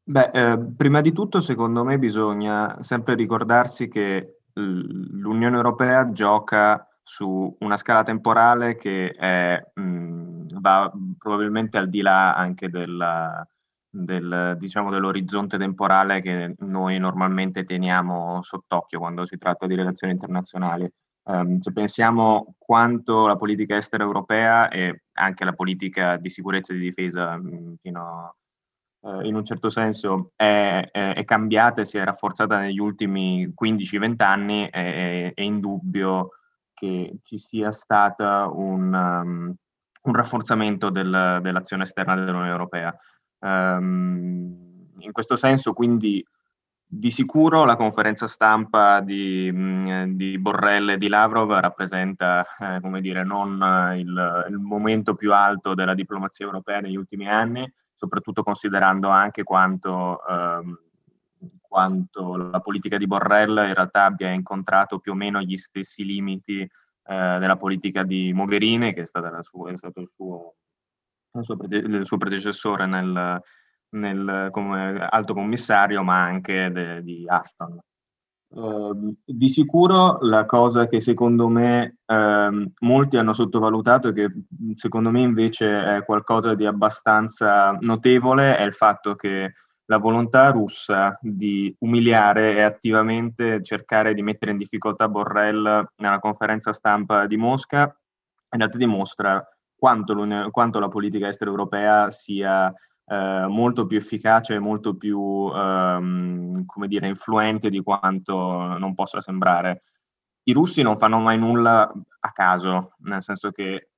[0.07, 7.55] Beh, eh, prima di tutto, secondo me, bisogna sempre ricordarsi che l'Unione Europea gioca su
[7.61, 13.47] una scala temporale che è, mh, va probabilmente al di là anche della,
[13.91, 20.91] del, diciamo, dell'orizzonte temporale che noi normalmente teniamo sott'occhio quando si tratta di relazioni internazionali.
[21.27, 26.77] Um, se pensiamo quanto la politica estera europea e anche la politica di sicurezza e
[26.77, 28.35] di difesa mh, fino a
[29.05, 33.47] eh, in un certo senso è, è, è, cambiata e si è rafforzata negli ultimi
[33.47, 36.31] 15-20 anni, è, è indubbio
[36.75, 39.55] che ci sia stato un, um,
[40.03, 42.95] un rafforzamento del, dell'azione esterna dell'Unione Europea.
[43.39, 46.25] Um, in questo senso, quindi,
[46.87, 49.51] di sicuro la conferenza stampa di,
[50.15, 53.59] di Borrell e di Lavrov rappresenta, eh, come dire, non
[53.97, 60.25] il, il, momento più alto della diplomazia europea negli ultimi anni, soprattutto considerando anche quanto,
[60.27, 60.79] ehm,
[61.75, 66.61] quanto la politica di Borrell in realtà abbia incontrato più o meno gli stessi limiti
[66.61, 66.69] eh,
[67.03, 70.55] della politica di Mogherini, che è, sua, è stato il suo,
[71.33, 73.43] il suo, il suo predecessore nel,
[73.89, 77.77] nel, come alto commissario, ma anche de, di Ashton.
[78.55, 84.33] Uh, di sicuro la cosa che secondo me uh, molti hanno sottovalutato e che
[84.77, 89.55] secondo me invece è qualcosa di abbastanza notevole è il fatto che
[89.87, 96.73] la volontà russa di umiliare e attivamente cercare di mettere in difficoltà Borrell nella conferenza
[96.73, 97.95] stampa di Mosca
[98.55, 100.15] in realtà dimostra quanto,
[100.51, 102.73] quanto la politica estera europea sia
[103.07, 109.21] eh, molto più efficace e molto più, ehm, come dire, influente di quanto non possa
[109.21, 109.83] sembrare.
[110.45, 113.91] I russi non fanno mai nulla a caso, nel senso che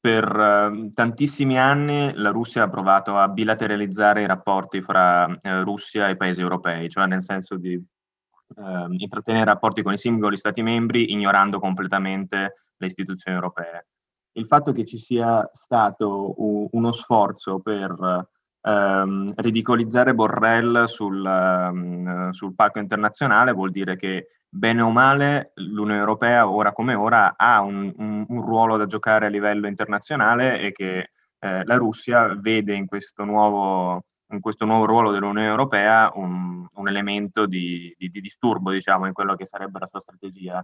[0.00, 6.08] per eh, tantissimi anni la Russia ha provato a bilateralizzare i rapporti fra eh, Russia
[6.08, 11.12] e paesi europei, cioè nel senso di eh, intrattenere rapporti con i singoli Stati membri
[11.12, 13.86] ignorando completamente le istituzioni europee.
[14.32, 18.26] Il fatto che ci sia stato u- uno sforzo per
[18.62, 25.98] ehm, ridicolizzare Borrell sul, um, sul palco internazionale vuol dire che bene o male l'Unione
[25.98, 30.72] Europea ora come ora ha un, un, un ruolo da giocare a livello internazionale e
[30.72, 36.66] che eh, la Russia vede in questo nuovo, in questo nuovo ruolo dell'Unione Europea un,
[36.70, 40.62] un elemento di, di, di, disturbo, diciamo, in quello che sarebbe la sua strategia.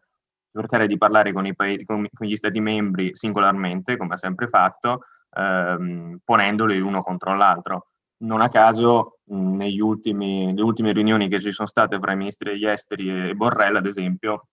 [0.52, 5.04] Cercare di parlare con, paesi, con, con gli Stati membri singolarmente, come ha sempre fatto,
[5.34, 7.88] ehm, ponendoli l'uno contro l'altro.
[8.18, 12.52] Non a caso, negli ultimi, nelle ultime riunioni che ci sono state fra i ministri
[12.52, 14.48] degli esteri e Borrell, ad esempio,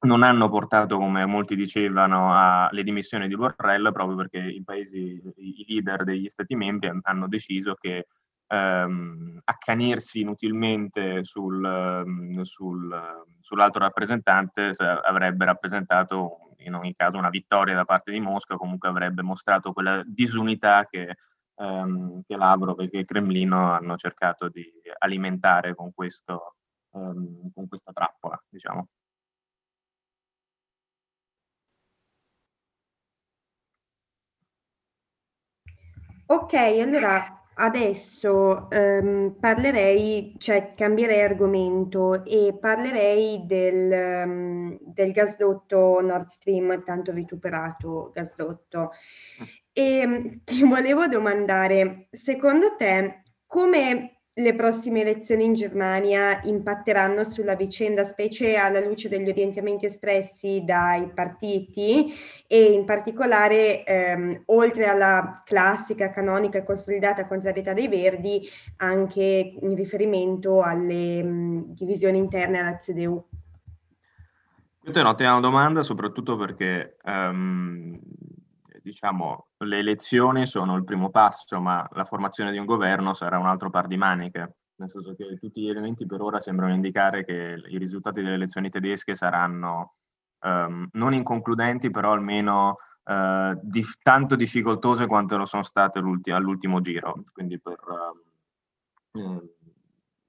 [0.00, 5.64] non hanno portato, come molti dicevano, alle dimissioni di Borrell proprio perché i paesi, i
[5.68, 8.06] leader degli stati membri hanno deciso che
[8.46, 12.04] ehm, accanirsi inutilmente sul,
[12.42, 18.88] sul, sull'altro rappresentante avrebbe rappresentato in ogni caso una vittoria da parte di Mosca, comunque
[18.88, 21.16] avrebbe mostrato quella disunità che
[21.56, 24.64] ehm, che Lavrov e che Cremlino hanno cercato di
[24.98, 26.56] alimentare con, questo,
[26.92, 28.88] ehm, con questa trappola, diciamo.
[36.28, 46.28] Ok, allora adesso ehm, parlerei, cioè cambierei argomento e parlerei del, um, del gasdotto Nord
[46.28, 48.90] Stream, tanto vituperato gasdotto.
[49.78, 49.82] Mm.
[49.82, 57.54] E ehm, ti volevo domandare, secondo te, come le prossime elezioni in Germania impatteranno sulla
[57.54, 62.12] vicenda, specie alla luce degli orientamenti espressi dai partiti
[62.46, 69.74] e in particolare, ehm, oltre alla classica, canonica e consolidata contrarietà dei Verdi, anche in
[69.74, 73.24] riferimento alle mh, divisioni interne alla CDU?
[74.78, 77.98] Questa è un'ottima domanda, soprattutto perché um,
[78.82, 83.46] diciamo, le elezioni sono il primo passo, ma la formazione di un governo sarà un
[83.46, 87.62] altro par di maniche, nel senso che tutti gli elementi per ora sembrano indicare che
[87.66, 89.94] i risultati delle elezioni tedesche saranno
[90.40, 97.24] um, non inconcludenti, però almeno uh, dif- tanto difficoltose quanto lo sono state all'ultimo giro.
[97.32, 97.78] Quindi per,
[99.12, 99.48] uh,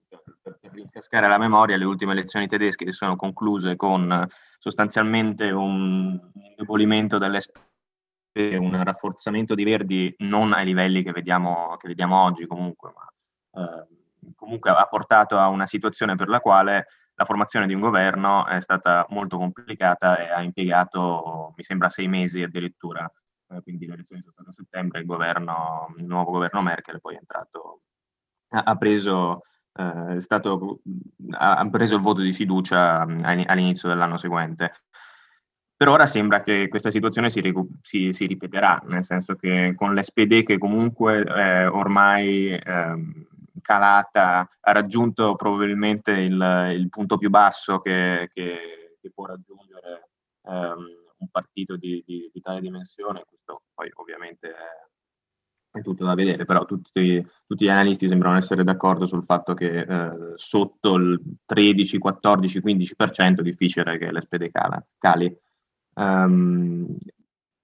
[0.08, 4.26] per, per rinfrescare la memoria, le ultime elezioni tedesche si sono concluse con
[4.60, 7.76] sostanzialmente un indebolimento dell'esperienza
[8.56, 13.88] un rafforzamento di Verdi non ai livelli che vediamo, che vediamo oggi comunque, ma eh,
[14.35, 18.60] comunque ha portato a una situazione per la quale la formazione di un governo è
[18.60, 23.12] stata molto complicata e ha impiegato, mi sembra, sei mesi addirittura.
[23.50, 27.15] Eh, quindi le elezioni sono state a settembre, il, governo, il nuovo governo Merkel poi
[27.15, 27.81] è entrato,
[28.50, 30.81] ha, ha preso eh, stato,
[31.31, 34.73] ha preso il voto di fiducia all'inizio dell'anno seguente.
[35.78, 37.40] Per ora sembra che questa situazione si,
[37.84, 42.96] si, si ripeterà, nel senso che con l'SPD che comunque è ormai eh,
[43.62, 50.10] calata ha raggiunto probabilmente il, il punto più basso che, che, che può raggiungere
[50.48, 50.86] ehm,
[51.17, 56.46] un partito di, di, di, tale dimensione, questo poi ovviamente è, è tutto da vedere,
[56.46, 61.98] però tutti, tutti, gli analisti sembrano essere d'accordo sul fatto che eh, sotto il 13,
[61.98, 65.38] 14, 15% è difficile che l'SPD cala, cali.
[65.98, 66.95] Um,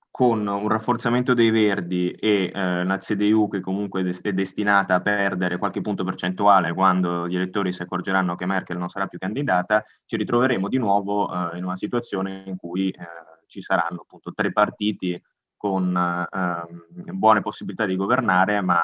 [0.10, 5.58] con un rafforzamento dei Verdi e eh, la CDU che comunque è destinata a perdere
[5.58, 10.16] qualche punto percentuale quando gli elettori si accorgeranno che Merkel non sarà più candidata, ci
[10.18, 13.06] ritroveremo di nuovo eh, in una situazione in cui eh,
[13.48, 15.20] ci saranno appunto tre partiti
[15.56, 18.82] con ehm, buone possibilità di governare, ma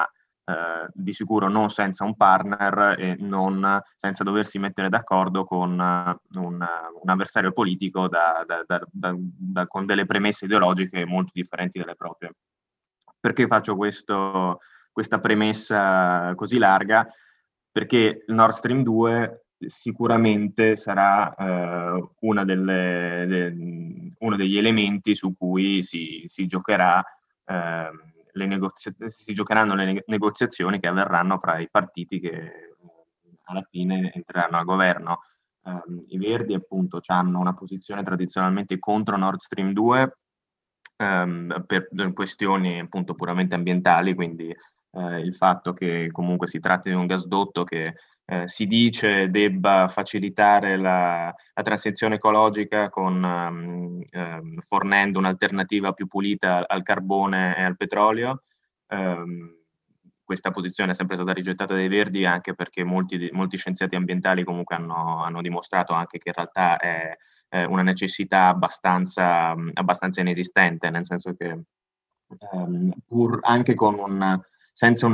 [0.50, 6.40] eh, di sicuro non senza un partner e non senza doversi mettere d'accordo con uh,
[6.40, 6.66] un,
[7.02, 12.32] un, avversario politico da, da, da, con delle premesse ideologiche molto differenti dalle proprie.
[13.20, 17.08] Perché faccio questo, questa premessa così larga?
[17.72, 25.84] Perché il Nord Stream 2 sicuramente sarà uh, delle, de, uno degli elementi su cui
[25.84, 27.04] si, si giocherà
[27.46, 32.76] uh, le negozia- si giocheranno le negoziazioni che avverranno fra i partiti che eh,
[33.46, 35.20] alla fine entreranno al governo.
[35.62, 40.18] Um, I Verdi appunto hanno una posizione tradizionalmente contro Nord Stream 2
[40.98, 44.56] um, ehm, per questioni appunto puramente ambientali, quindi
[44.92, 47.96] uh, il fatto che comunque si tratti di un gasdotto che
[48.32, 56.06] eh, si dice debba facilitare la, la transizione ecologica con, um, um, fornendo un'alternativa più
[56.06, 58.44] pulita al carbone e al petrolio.
[58.90, 59.58] Um,
[60.24, 64.76] questa posizione è sempre stata rigettata dai Verdi anche perché molti, molti scienziati ambientali comunque
[64.76, 67.18] hanno, hanno, dimostrato anche che in realtà è,
[67.48, 71.64] è una necessità abbastanza, abbastanza, inesistente, nel senso che
[73.08, 74.40] pur anche con un
[74.80, 75.14] senza un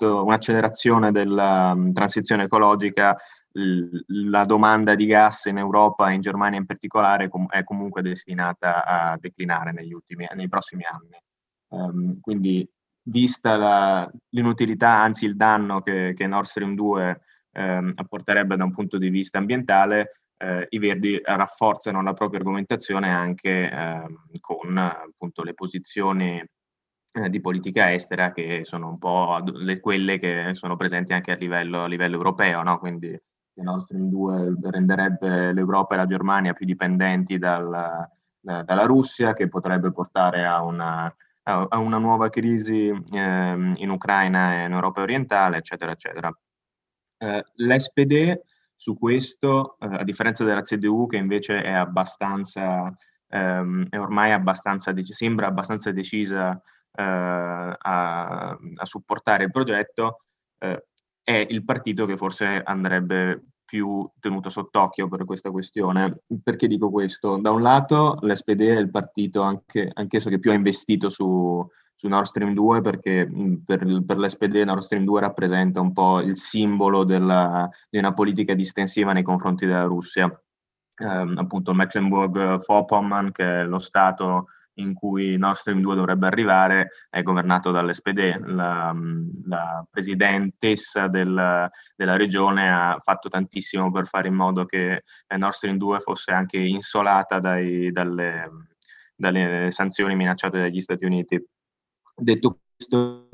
[0.00, 3.16] un'accelerazione della um, transizione ecologica,
[3.54, 8.00] l- la domanda di gas in Europa e in Germania in particolare com- è comunque
[8.00, 11.20] destinata a declinare ultimi, nei prossimi anni.
[11.70, 12.64] Um, quindi,
[13.08, 17.20] vista la, l'inutilità, anzi il danno che, che Nord Stream 2
[17.54, 23.10] um, apporterebbe da un punto di vista ambientale, eh, i Verdi rafforzano la propria argomentazione
[23.10, 24.04] anche eh,
[24.38, 26.40] con appunto, le posizioni
[27.16, 31.36] eh, di politica estera che sono un po' le, quelle che sono presenti anche a
[31.36, 32.78] livello, a livello europeo, no?
[32.78, 38.06] quindi il Nord Stream 2 renderebbe l'Europa e la Germania più dipendenti dal,
[38.38, 41.12] da, dalla Russia, che potrebbe portare a una,
[41.44, 46.30] a una nuova crisi eh, in Ucraina e in Europa orientale, eccetera, eccetera.
[47.16, 48.40] Eh, L'SPD
[48.76, 52.94] su questo, eh, a differenza della CDU, che invece è abbastanza,
[53.28, 56.60] ehm, è ormai abbastanza, sembra abbastanza decisa
[57.02, 60.22] a, a, supportare il progetto,
[60.58, 60.86] eh,
[61.22, 66.22] è il partito che forse andrebbe più tenuto sott'occhio per questa questione.
[66.42, 67.36] Perché dico questo?
[67.36, 72.08] Da un lato l'SPD è il partito anche, anch'esso che più ha investito su, su
[72.08, 73.28] Nord Stream 2 perché
[73.64, 78.54] per, per, l'SPD Nord Stream 2 rappresenta un po' il simbolo della, di una politica
[78.54, 80.26] distensiva nei confronti della Russia.
[80.98, 84.46] Eh, appunto Mecklenburg-Vorpommern, che è lo stato
[84.76, 88.46] in cui Nord Stream 2 dovrebbe arrivare è governato dall'SPD.
[88.46, 88.94] La,
[89.44, 95.52] la presidentessa del, della regione ha fatto tantissimo per fare in modo che eh, Nord
[95.52, 98.50] Stream 2 fosse anche insolata dai, dalle,
[99.14, 101.42] dalle sanzioni minacciate dagli Stati Uniti.
[102.14, 103.28] Detto questo,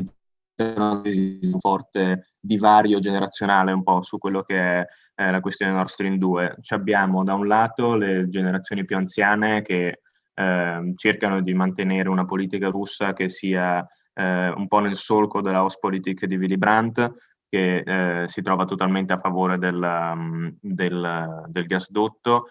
[1.04, 5.88] esiste un forte divario generazionale un po' su quello che è eh, la questione Nord
[5.88, 6.56] Stream 2.
[6.60, 10.00] Ci abbiamo da un lato le generazioni più anziane che
[10.34, 15.64] eh, cercano di mantenere una politica russa che sia eh, un po' nel solco della
[15.64, 17.12] Ostpolitik di Willy Brandt,
[17.48, 22.46] che eh, si trova totalmente a favore del, um, del, del gasdotto,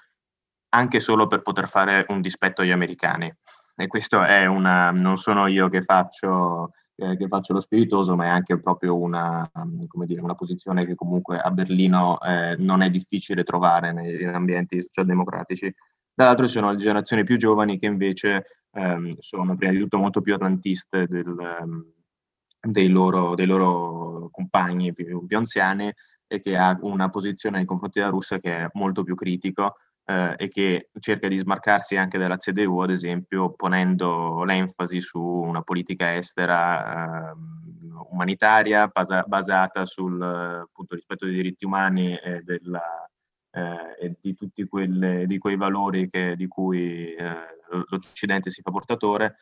[0.74, 3.34] anche solo per poter fare un dispetto agli americani.
[3.76, 8.26] E questo è una, non sono io che faccio, eh, che faccio lo spiritoso, ma
[8.26, 9.50] è anche proprio una,
[9.88, 14.84] come dire, una posizione che comunque a Berlino eh, non è difficile trovare negli ambienti
[14.84, 15.74] socialdemocratici.
[16.22, 20.22] Dall'altro ci sono le generazioni più giovani che invece ehm, sono prima di tutto molto
[20.22, 21.84] più atlantiste del, um,
[22.62, 25.92] dei, loro, dei, loro, compagni più, più, anziani
[26.28, 30.36] e che ha una posizione nei confronti della Russia che è molto più critico eh,
[30.38, 36.16] e che cerca di smarcarsi anche dalla CDU, ad esempio, ponendo l'enfasi su una politica
[36.16, 37.36] estera eh,
[38.12, 43.10] umanitaria basa, basata sul appunto, rispetto dei diritti umani e della
[43.52, 47.36] eh, e di tutti quelle, di quei valori che, di cui eh,
[47.90, 49.36] l'Occidente si fa portatore.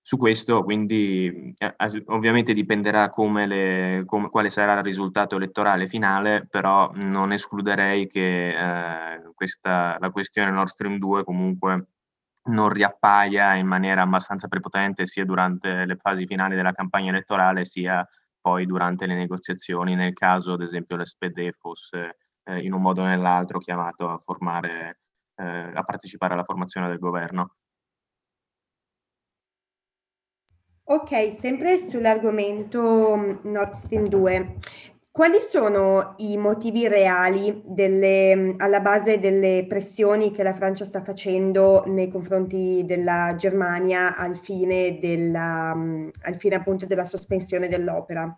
[0.00, 1.74] Su questo quindi eh,
[2.06, 8.50] ovviamente dipenderà come le, come, quale sarà il risultato elettorale finale, però non escluderei che
[8.50, 11.86] eh, questa, la questione Nord Stream 2 comunque
[12.44, 18.06] non riappaia in maniera abbastanza prepotente sia durante le fasi finali della campagna elettorale sia
[18.40, 23.04] poi durante le negoziazioni, nel caso ad esempio l'SPD fosse eh, in un modo o
[23.04, 25.00] nell'altro chiamato a formare,
[25.34, 25.44] eh,
[25.74, 27.56] a partecipare alla formazione del governo.
[30.88, 34.58] Ok, sempre sull'argomento mm, Nord Stream 2,
[35.10, 41.02] quali sono i motivi reali delle, mm, alla base delle pressioni che la Francia sta
[41.02, 48.36] facendo nei confronti della Germania al fine, della, mm, al fine appunto della sospensione dell'opera?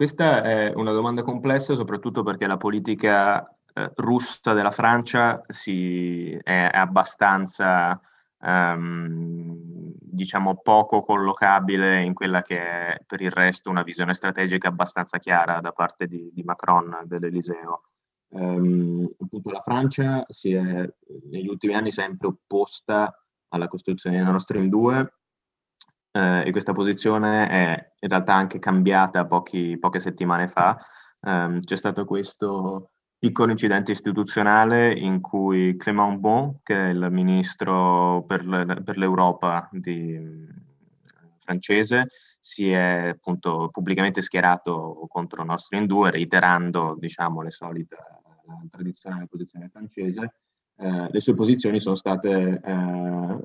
[0.00, 6.70] Questa è una domanda complessa soprattutto perché la politica eh, russa della Francia si, è,
[6.70, 8.00] è abbastanza
[8.40, 15.18] ehm, diciamo poco collocabile in quella che è per il resto una visione strategica abbastanza
[15.18, 17.82] chiara da parte di, di Macron dell'Eliseo.
[18.28, 20.90] Um, appunto la Francia si è
[21.30, 23.14] negli ultimi anni sempre opposta
[23.48, 25.12] alla costruzione di Nord Stream 2
[26.12, 30.78] eh, e questa posizione è in realtà anche cambiata pochi, poche settimane fa.
[31.22, 38.24] Um, c'è stato questo piccolo incidente istituzionale in cui Clément Bon, che è il ministro
[38.26, 40.18] per, le, per l'Europa di,
[41.50, 42.08] francese,
[42.40, 47.96] si è appunto pubblicamente schierato contro Nord Stream 2, reiterando diciamo, le solite,
[48.46, 50.34] la tradizionale posizione francese.
[50.76, 53.36] Eh, le sue posizioni sono state, eh,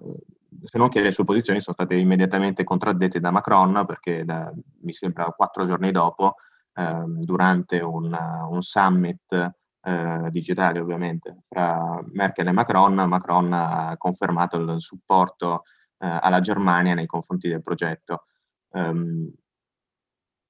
[0.63, 4.51] se non che le sue posizioni sono state immediatamente contraddette da Macron, perché da,
[4.81, 6.35] mi sembra quattro giorni dopo,
[6.73, 8.17] eh, durante un,
[8.49, 15.63] un summit eh, digitali ovviamente fra Merkel e Macron, Macron ha confermato il supporto
[15.99, 18.25] eh, alla Germania nei confronti del progetto.
[18.69, 19.31] Um,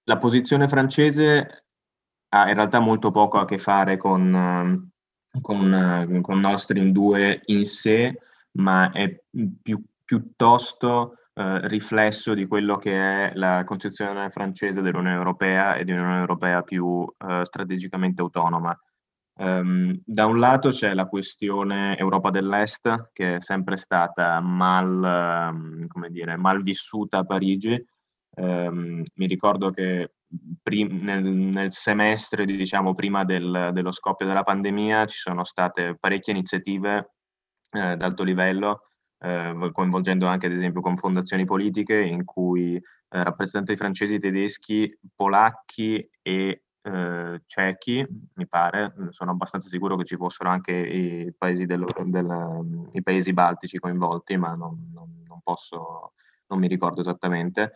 [0.04, 1.66] la posizione francese
[2.30, 4.90] ha in realtà molto poco a che fare con,
[5.42, 8.20] con, con Nord Stream 2 in sé,
[8.54, 9.22] ma è
[9.62, 15.92] più, piuttosto eh, riflesso di quello che è la concezione francese dell'Unione Europea e di
[15.92, 18.78] un'Unione Europea più eh, strategicamente autonoma.
[19.38, 26.10] Um, da un lato c'è la questione Europa dell'Est, che è sempre stata mal, come
[26.10, 27.86] dire, mal vissuta a Parigi.
[28.38, 30.14] Um, mi ricordo che
[30.62, 36.32] prim- nel, nel, semestre, diciamo, prima del, dello scoppio della pandemia, ci sono state parecchie
[36.32, 37.16] iniziative
[37.72, 43.78] eh, d'alto livello, eh, coinvolgendo anche, ad esempio, con fondazioni politiche, in cui eh, rappresentanti
[43.78, 50.74] francesi, tedeschi, polacchi e eh, cechi, mi pare, sono abbastanza sicuro che ci fossero anche
[50.74, 56.14] i paesi, del, del, i paesi baltici coinvolti, ma non, non, non, posso,
[56.48, 57.74] non mi ricordo esattamente,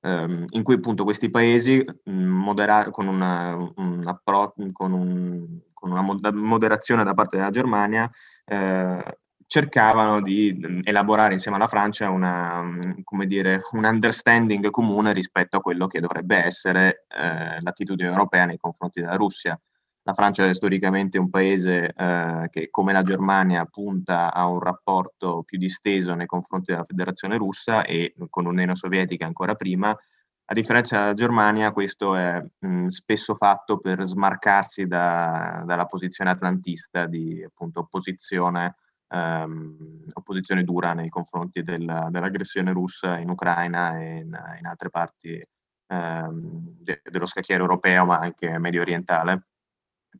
[0.00, 6.02] ehm, in cui appunto questi paesi modera- con, una, un appro- con, un, con, una
[6.32, 8.10] moderazione da parte della Germania
[8.44, 9.18] eh,
[9.52, 15.60] cercavano di mm, elaborare insieme alla Francia una, mm, dire, un understanding comune rispetto a
[15.60, 19.60] quello che dovrebbe essere eh, l'attitudine europea nei confronti della Russia.
[20.04, 25.42] La Francia è storicamente un paese eh, che, come la Germania, punta a un rapporto
[25.44, 29.90] più disteso nei confronti della Federazione russa e con l'Unione Sovietica ancora prima.
[29.90, 36.30] A differenza della Germania, questo è mh, mm, spesso fatto per smarcarsi da, dalla posizione
[36.30, 38.76] atlantista di appunto, opposizione
[39.12, 45.44] ehm, opposizione dura nei confronti del, dell'aggressione russa in Ucraina e in, in altre parti
[45.86, 49.46] ehm, de, dello scacchiere europeo, ma anche medio orientale.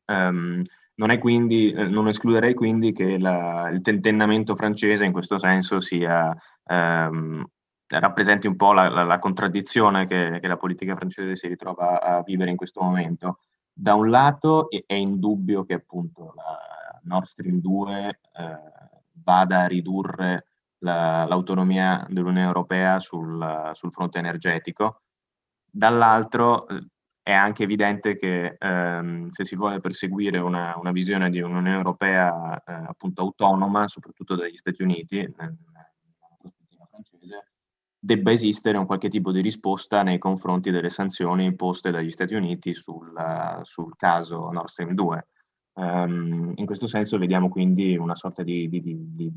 [0.07, 0.63] Um,
[0.95, 6.35] non, quindi, eh, non, escluderei quindi che la, il tentennamento francese in questo senso sia,
[6.65, 7.45] ehm,
[7.99, 12.23] rappresenti un po' la, la, la contraddizione che, che, la politica francese si ritrova a
[12.23, 13.39] vivere in questo momento.
[13.73, 16.59] Da un lato è, è indubbio che appunto la
[17.05, 18.59] Nord Stream 2 eh,
[19.23, 20.47] vada a ridurre
[20.79, 25.03] la, l'autonomia dell'Unione Europea sul, sul fronte energetico.
[25.65, 26.87] Dall'altro eh,
[27.23, 32.63] è anche evidente che ehm, se si vuole perseguire una, una, visione di un'Unione Europea
[32.65, 35.57] eh, appunto autonoma, soprattutto dagli Stati Uniti, nella
[36.41, 37.53] prospettiva francese,
[37.97, 42.75] debba esistere un qualche tipo di risposta nei confronti delle sanzioni imposte dagli Stati Uniti
[42.75, 43.15] sul,
[43.63, 45.27] sul caso Nord Stream 2.
[45.75, 49.33] Um, in questo senso vediamo quindi una sorta di, di, di,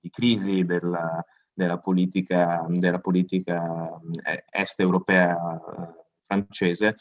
[0.00, 6.96] di crisi della, della, politica, della politica eh, est europea eh, francese.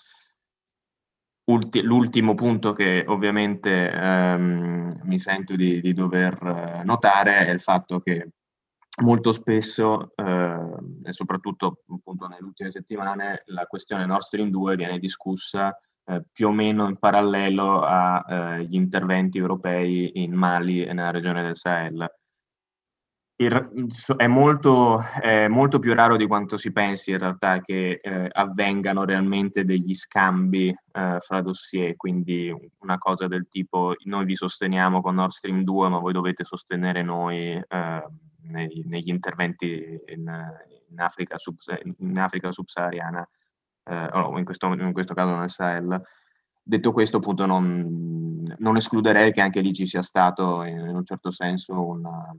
[1.50, 8.34] Ulti, l'ultimo punto che ovviamente um, mi sento di, dover notare è il fatto che
[9.02, 10.58] molto spesso, eh,
[11.04, 15.76] e soprattutto appunto nelle ultime settimane, la questione Nord Stream 2 viene discussa
[16.10, 21.44] eh, più o meno in parallelo agli eh, interventi europei in Mali e nella regione
[21.44, 22.12] del Sahel.
[23.40, 29.06] È molto, è molto, più raro di quanto si pensi in realtà che eh, avvengano
[29.06, 35.16] realmente degli scambi eh, fra dossier, quindi una cosa del tipo noi vi sosteniamo con
[35.16, 38.08] Nord Stream 2 ma voi dovete sostenere noi eh,
[38.42, 40.30] nei, negli interventi in,
[40.90, 41.38] in Africa,
[42.00, 43.26] in Africa subsahariana,
[43.90, 46.02] eh, in questo, in questo caso nel Sahel.
[46.62, 51.32] Detto questo, appunto, non, non, escluderei che anche lì ci sia stato, in, un certo
[51.32, 52.36] senso, una,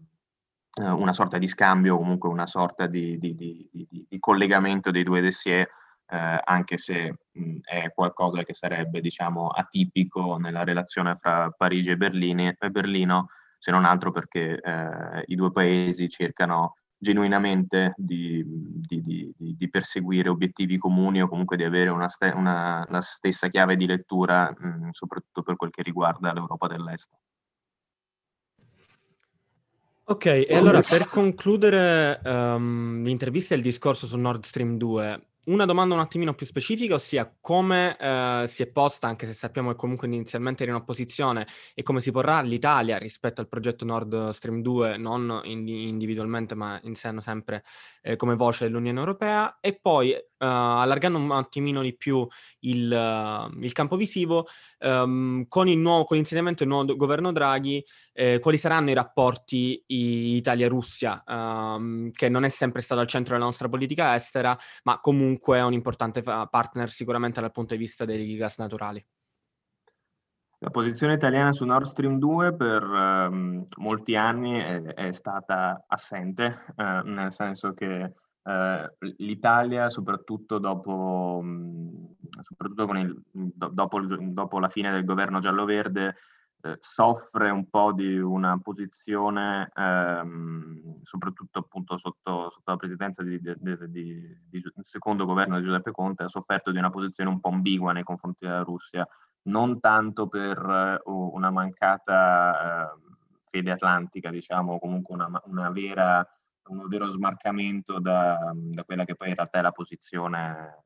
[0.76, 5.68] una, sorta di scambio, comunque una sorta di, di, di, di collegamento dei due dossier,
[6.06, 11.96] eh, anche se mh, è qualcosa che sarebbe, diciamo, atipico nella relazione fra Parigi e,
[11.96, 19.02] Berlini, e Berlino, se non altro perché eh, i due paesi cercano genuinamente di, di,
[19.02, 23.76] di, di, perseguire obiettivi comuni o comunque di avere una, ste- una la stessa chiave
[23.76, 27.08] di lettura, mh, soprattutto per quel che riguarda l'Europa dell'Est.
[30.04, 35.64] Ok, e allora per concludere um, l'intervista e il discorso su Nord Stream 2, una
[35.64, 39.76] domanda un attimino più specifica, ossia come eh, si è posta, anche se sappiamo che
[39.76, 44.62] comunque inizialmente era in opposizione, e come si porrà l'Italia rispetto al progetto Nord Stream
[44.62, 47.64] 2, non in- individualmente ma insieme sempre
[48.02, 50.14] eh, come voce dell'Unione Europea, e poi
[50.46, 52.26] allargando un attimino di più
[52.60, 54.46] il, uh, il campo visivo,
[54.80, 59.82] um, con, il nuovo, con l'insediamento del nuovo governo Draghi, eh, quali saranno i rapporti
[59.86, 65.58] Italia-Russia, um, che non è sempre stato al centro della nostra politica estera, ma comunque
[65.58, 69.04] è un importante partner sicuramente dal punto di vista dei gas naturali.
[70.62, 76.64] La posizione italiana su Nord Stream 2 per um, molti anni è, è stata assente,
[76.76, 78.12] uh, nel senso che
[78.42, 86.16] uh, l'Italia, soprattutto dopo, um, soprattutto il, dopo, dopo, la fine del governo giallo-verde,
[86.62, 93.40] uh, soffre un po' di una posizione, um, soprattutto appunto sotto, sotto la presidenza di,
[93.40, 97.48] di, di, di, secondo governo di Giuseppe Conte, ha sofferto di una posizione un po'
[97.48, 99.06] ambigua nei confronti della Russia
[99.42, 102.98] non tanto per eh, una mancata eh,
[103.50, 106.26] fede atlantica, diciamo, comunque una, una vera,
[106.70, 110.82] un vero smarcamento da, da, quella che poi in realtà è la posizione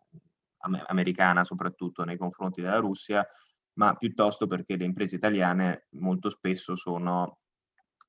[0.87, 3.26] americana, soprattutto nei confronti della Russia,
[3.74, 7.39] ma piuttosto perché le imprese italiane molto spesso sono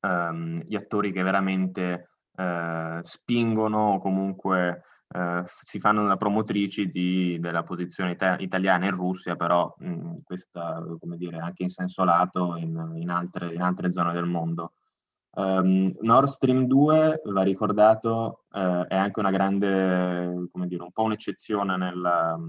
[0.01, 7.39] um, gli attori che veramente uh, spingono o comunque eh, si fanno da promotrici di,
[7.39, 12.55] della posizione ita- italiana in Russia, però mh, questa, come dire, anche in senso lato
[12.57, 14.73] in, in, altre, in altre, zone del mondo.
[15.37, 21.03] Um, Nord Stream 2, va ricordato, eh, è anche una grande, come dire, un po'
[21.03, 22.39] un'eccezione nella,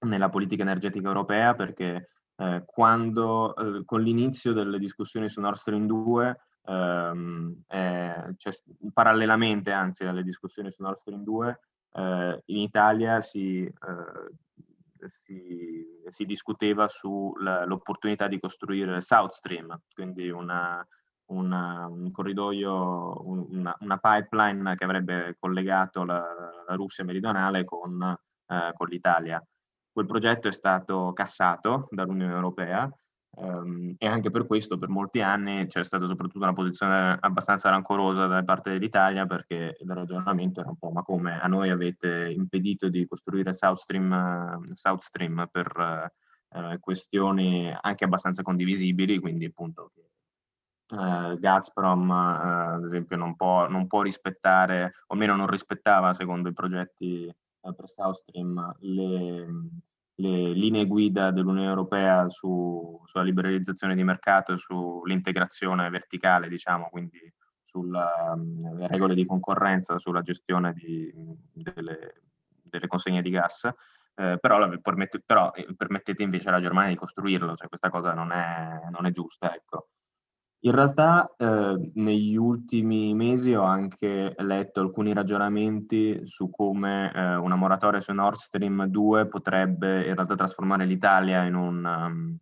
[0.00, 5.86] nella politica energetica europea perché eh, quando, eh, con l'inizio delle discussioni su Nord Stream
[5.86, 8.52] 2, ehm, eh, cioè,
[8.92, 11.60] parallelamente anzi alle discussioni su Nord Stream 2,
[11.94, 20.84] eh, in Italia si, eh, si, si discuteva sull'opportunità di costruire South Stream, quindi una,
[21.32, 26.24] una, un corridoio, una, una, pipeline che avrebbe collegato la,
[26.66, 29.44] la Russia meridionale con, eh, con l'Italia.
[29.92, 32.90] Quel progetto è stato cassato dall'Unione Europea
[33.34, 38.26] Um, e anche per questo per molti anni c'è stata soprattutto una posizione abbastanza rancorosa
[38.26, 42.90] da parte dell'Italia perché il ragionamento era un po' ma come a noi avete impedito
[42.90, 46.10] di costruire South Stream, South Stream per
[46.50, 49.92] uh, questioni anche abbastanza condivisibili, quindi appunto
[50.92, 56.48] uh, Gazprom uh, ad esempio non può, non può rispettare o meno non rispettava secondo
[56.48, 59.46] i progetti per South Stream le
[60.16, 67.18] le linee guida dell'Unione Europea su, sulla liberalizzazione di mercato e sull'integrazione verticale, diciamo, quindi
[67.64, 71.12] sulle um, regole di concorrenza, sulla gestione di,
[71.52, 72.22] delle,
[72.62, 73.64] delle, consegne di gas,
[74.14, 78.30] eh, però, permette, però, eh, permettete invece alla Germania di costruirlo, cioè questa cosa non
[78.30, 79.54] è, non è giusta.
[79.54, 79.88] Ecco.
[80.64, 87.56] In realtà eh, negli ultimi mesi ho anche letto alcuni ragionamenti su come eh, una
[87.56, 92.38] moratoria su Nord Stream 2 potrebbe in realtà trasformare l'Italia in un, um,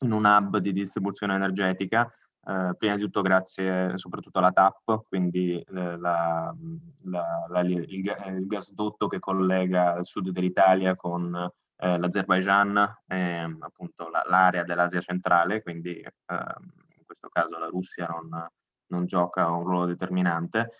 [0.00, 2.12] in un hub di distribuzione energetica,
[2.44, 6.52] eh, prima di tutto grazie soprattutto alla TAP, quindi eh, la,
[7.04, 11.36] la, la, il, il, gasdotto che collega il sud dell'Italia con
[11.76, 16.79] eh, l'Azerbaijan, e appunto l'area dell'Asia centrale, quindi ehm,
[17.10, 18.48] questo caso la Russia non,
[18.86, 20.70] non gioca un ruolo determinante.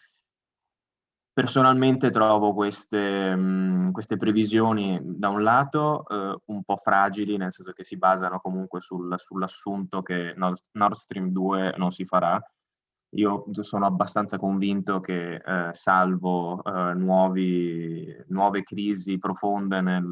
[1.33, 7.83] Personalmente trovo queste, queste previsioni da un lato eh, un po' fragili, nel senso che
[7.83, 12.41] si basano comunque sul, sull'assunto che Nord Stream 2 non si farà,
[13.14, 20.04] io sono abbastanza convinto che, eh, salvo eh, nuovi, nuove crisi profonde, nel,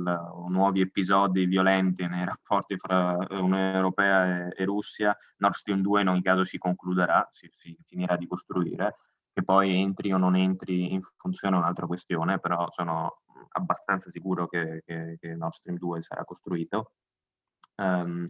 [0.48, 6.08] nuovi episodi violenti nei rapporti fra Unione Europea e, e, Russia, Nord Stream 2 in
[6.08, 8.96] ogni caso si concluderà, si, si finirà di costruire,
[9.32, 14.48] che poi entri o non entri in funzione è un'altra questione, però sono abbastanza sicuro
[14.48, 16.92] che, che, che Nord Stream 2 sarà costruito.
[17.76, 18.26] Um,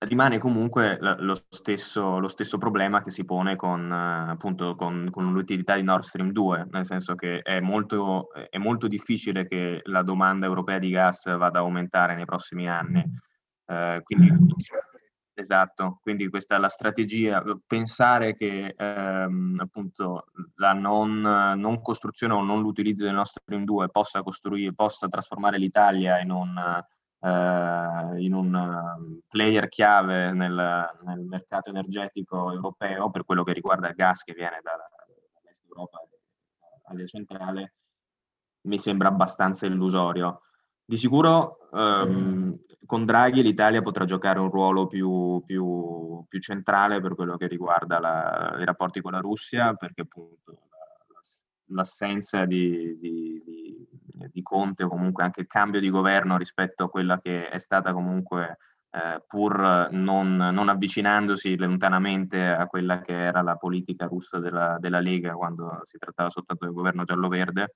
[0.00, 5.74] rimane comunque lo stesso, lo stesso, problema che si pone con, appunto, con, con, l'utilità
[5.74, 10.46] di Nord Stream 2, nel senso che è molto, è molto, difficile che la domanda
[10.46, 13.04] europea di gas vada a aumentare nei prossimi anni.
[13.66, 14.32] Eh, quindi,
[15.34, 20.26] esatto, quindi questa è la strategia, pensare che ehm, appunto
[20.56, 26.20] la non, non, costruzione o non l'utilizzo del Nord Stream 2 possa, possa trasformare l'Italia
[26.20, 26.86] in un eh,
[27.20, 33.94] in un um, player chiave nel, nel, mercato energetico europeo per quello che riguarda il
[33.94, 36.18] gas che viene dall'est Europa e
[36.84, 37.74] Asia centrale,
[38.62, 40.42] mi sembra abbastanza illusorio.
[40.84, 47.14] Di sicuro ehm, con Draghi l'Italia potrà giocare un ruolo più, più, più centrale per
[47.14, 50.67] quello che riguarda la, i rapporti con la Russia, perché appunto
[51.68, 53.88] l'assenza di, di, di,
[54.32, 57.92] di, Conte o comunque anche il cambio di governo rispetto a quella che è stata
[57.92, 58.58] comunque
[58.90, 65.00] eh, pur non, non, avvicinandosi lontanamente a quella che era la politica russa della, della
[65.00, 67.74] Lega quando si trattava soltanto del governo giallo-verde.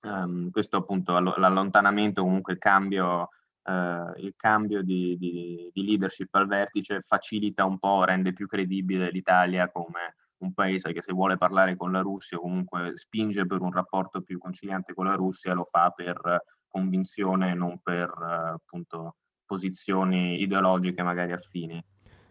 [0.00, 3.28] Um, questo appunto l'allontanamento, comunque il cambio,
[3.62, 10.14] uh, il cambio di, leadership al vertice facilita un po', rende più credibile l'Italia come
[10.38, 14.20] un paese che se vuole parlare con la Russia o comunque spinge per un rapporto
[14.20, 18.12] più conciliante con la Russia lo fa per convinzione non per
[18.54, 21.82] appunto posizioni ideologiche magari affini.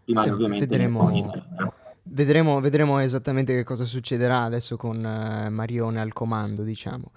[0.05, 1.11] Rimane eh, ovviamente vedremo,
[2.03, 7.11] vedremo, vedremo, esattamente che cosa succederà adesso con uh, Marione al comando, diciamo.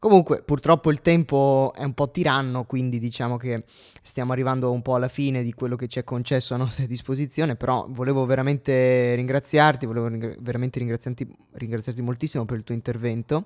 [0.00, 3.64] Comunque, purtroppo il tempo è un po' tiranno, quindi diciamo che
[4.00, 7.54] stiamo arrivando un po' alla fine di quello che ci è concesso a nostra disposizione,
[7.54, 13.44] però volevo veramente ringraziarti, volevo ring- veramente ringraziarti, ringraziarti moltissimo per il tuo intervento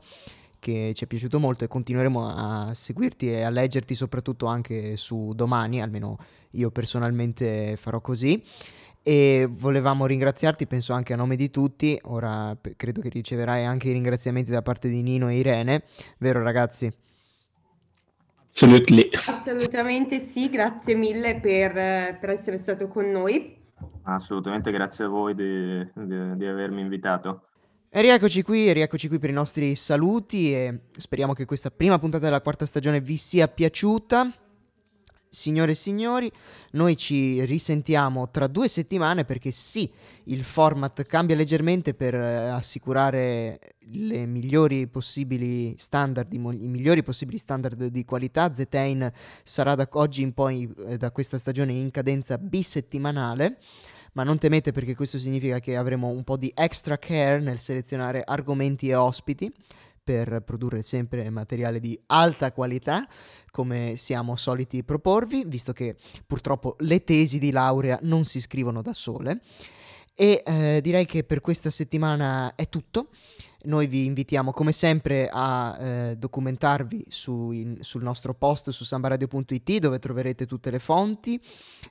[0.61, 5.33] che ci è piaciuto molto e continueremo a seguirti e a leggerti soprattutto anche su
[5.35, 6.17] domani, almeno
[6.53, 8.41] io personalmente farò così
[9.07, 13.91] e volevamo ringraziarti, penso anche a nome di tutti, ora p- credo che riceverai anche
[13.91, 15.83] i ringraziamenti da parte di Nino e Irene,
[16.19, 16.91] vero ragazzi?
[18.49, 19.11] Absolutely.
[19.27, 21.73] Assolutamente sì, grazie mille per,
[22.19, 23.55] per, essere stato con noi.
[24.05, 27.49] Assolutamente, grazie a voi di, di, di avermi invitato.
[27.91, 32.25] E rieccoci qui, rieccoci qui per i nostri saluti e speriamo che questa prima puntata
[32.25, 34.33] della quarta stagione vi sia piaciuta.
[35.35, 36.31] Signore e signori,
[36.73, 39.91] noi ci risentiamo tra due settimane perché sì,
[40.27, 47.39] il format cambia leggermente per eh, assicurare le migliori possibili standard, i, i, migliori possibili
[47.39, 48.55] standard di qualità.
[48.55, 49.11] Zetain
[49.43, 53.59] sarà da oggi in poi, eh, da questa stagione, in cadenza bisettimanale.
[54.13, 58.23] Ma non temete perché questo significa che avremo un po' di extra care nel selezionare
[58.25, 59.53] argomenti e ospiti
[60.05, 63.09] per produrre sempre materiale di alta qualità,
[63.51, 65.97] come siamo soliti proporvi, visto che
[66.27, 69.41] purtroppo le tesi di laurea non si scrivono da sole.
[70.15, 73.09] E eh, direi che per questa settimana è tutto.
[73.65, 79.79] Noi vi invitiamo come sempre a eh, documentarvi su in, sul nostro post su sambaradio.it
[79.79, 81.41] dove troverete tutte le fonti,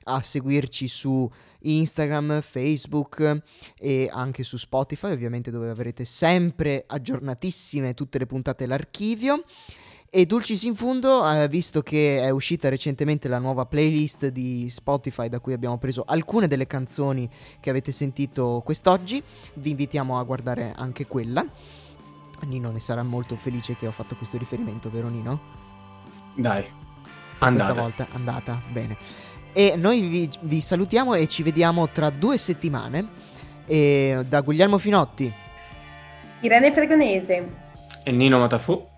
[0.04, 1.28] a seguirci su
[1.60, 3.42] Instagram, Facebook
[3.76, 9.44] e anche su Spotify ovviamente dove avrete sempre aggiornatissime tutte le puntate l'archivio.
[10.16, 15.28] E Dulcis in Fundo, eh, visto che è uscita recentemente la nuova playlist di Spotify
[15.28, 19.20] da cui abbiamo preso alcune delle canzoni che avete sentito quest'oggi,
[19.54, 21.44] vi invitiamo a guardare anche quella.
[22.42, 25.40] Nino ne sarà molto felice che ho fatto questo riferimento, vero Nino?
[26.36, 26.64] Dai,
[27.38, 27.64] andata.
[27.64, 28.96] Questa volta andata, bene.
[29.52, 33.08] E noi vi, vi salutiamo e ci vediamo tra due settimane.
[33.66, 35.32] E da Guglielmo Finotti,
[36.38, 37.54] Irene Pregonese
[38.04, 38.92] e Nino Matafu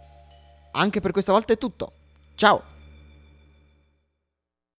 [0.76, 1.92] anche per questa volta è tutto.
[2.34, 2.75] Ciao!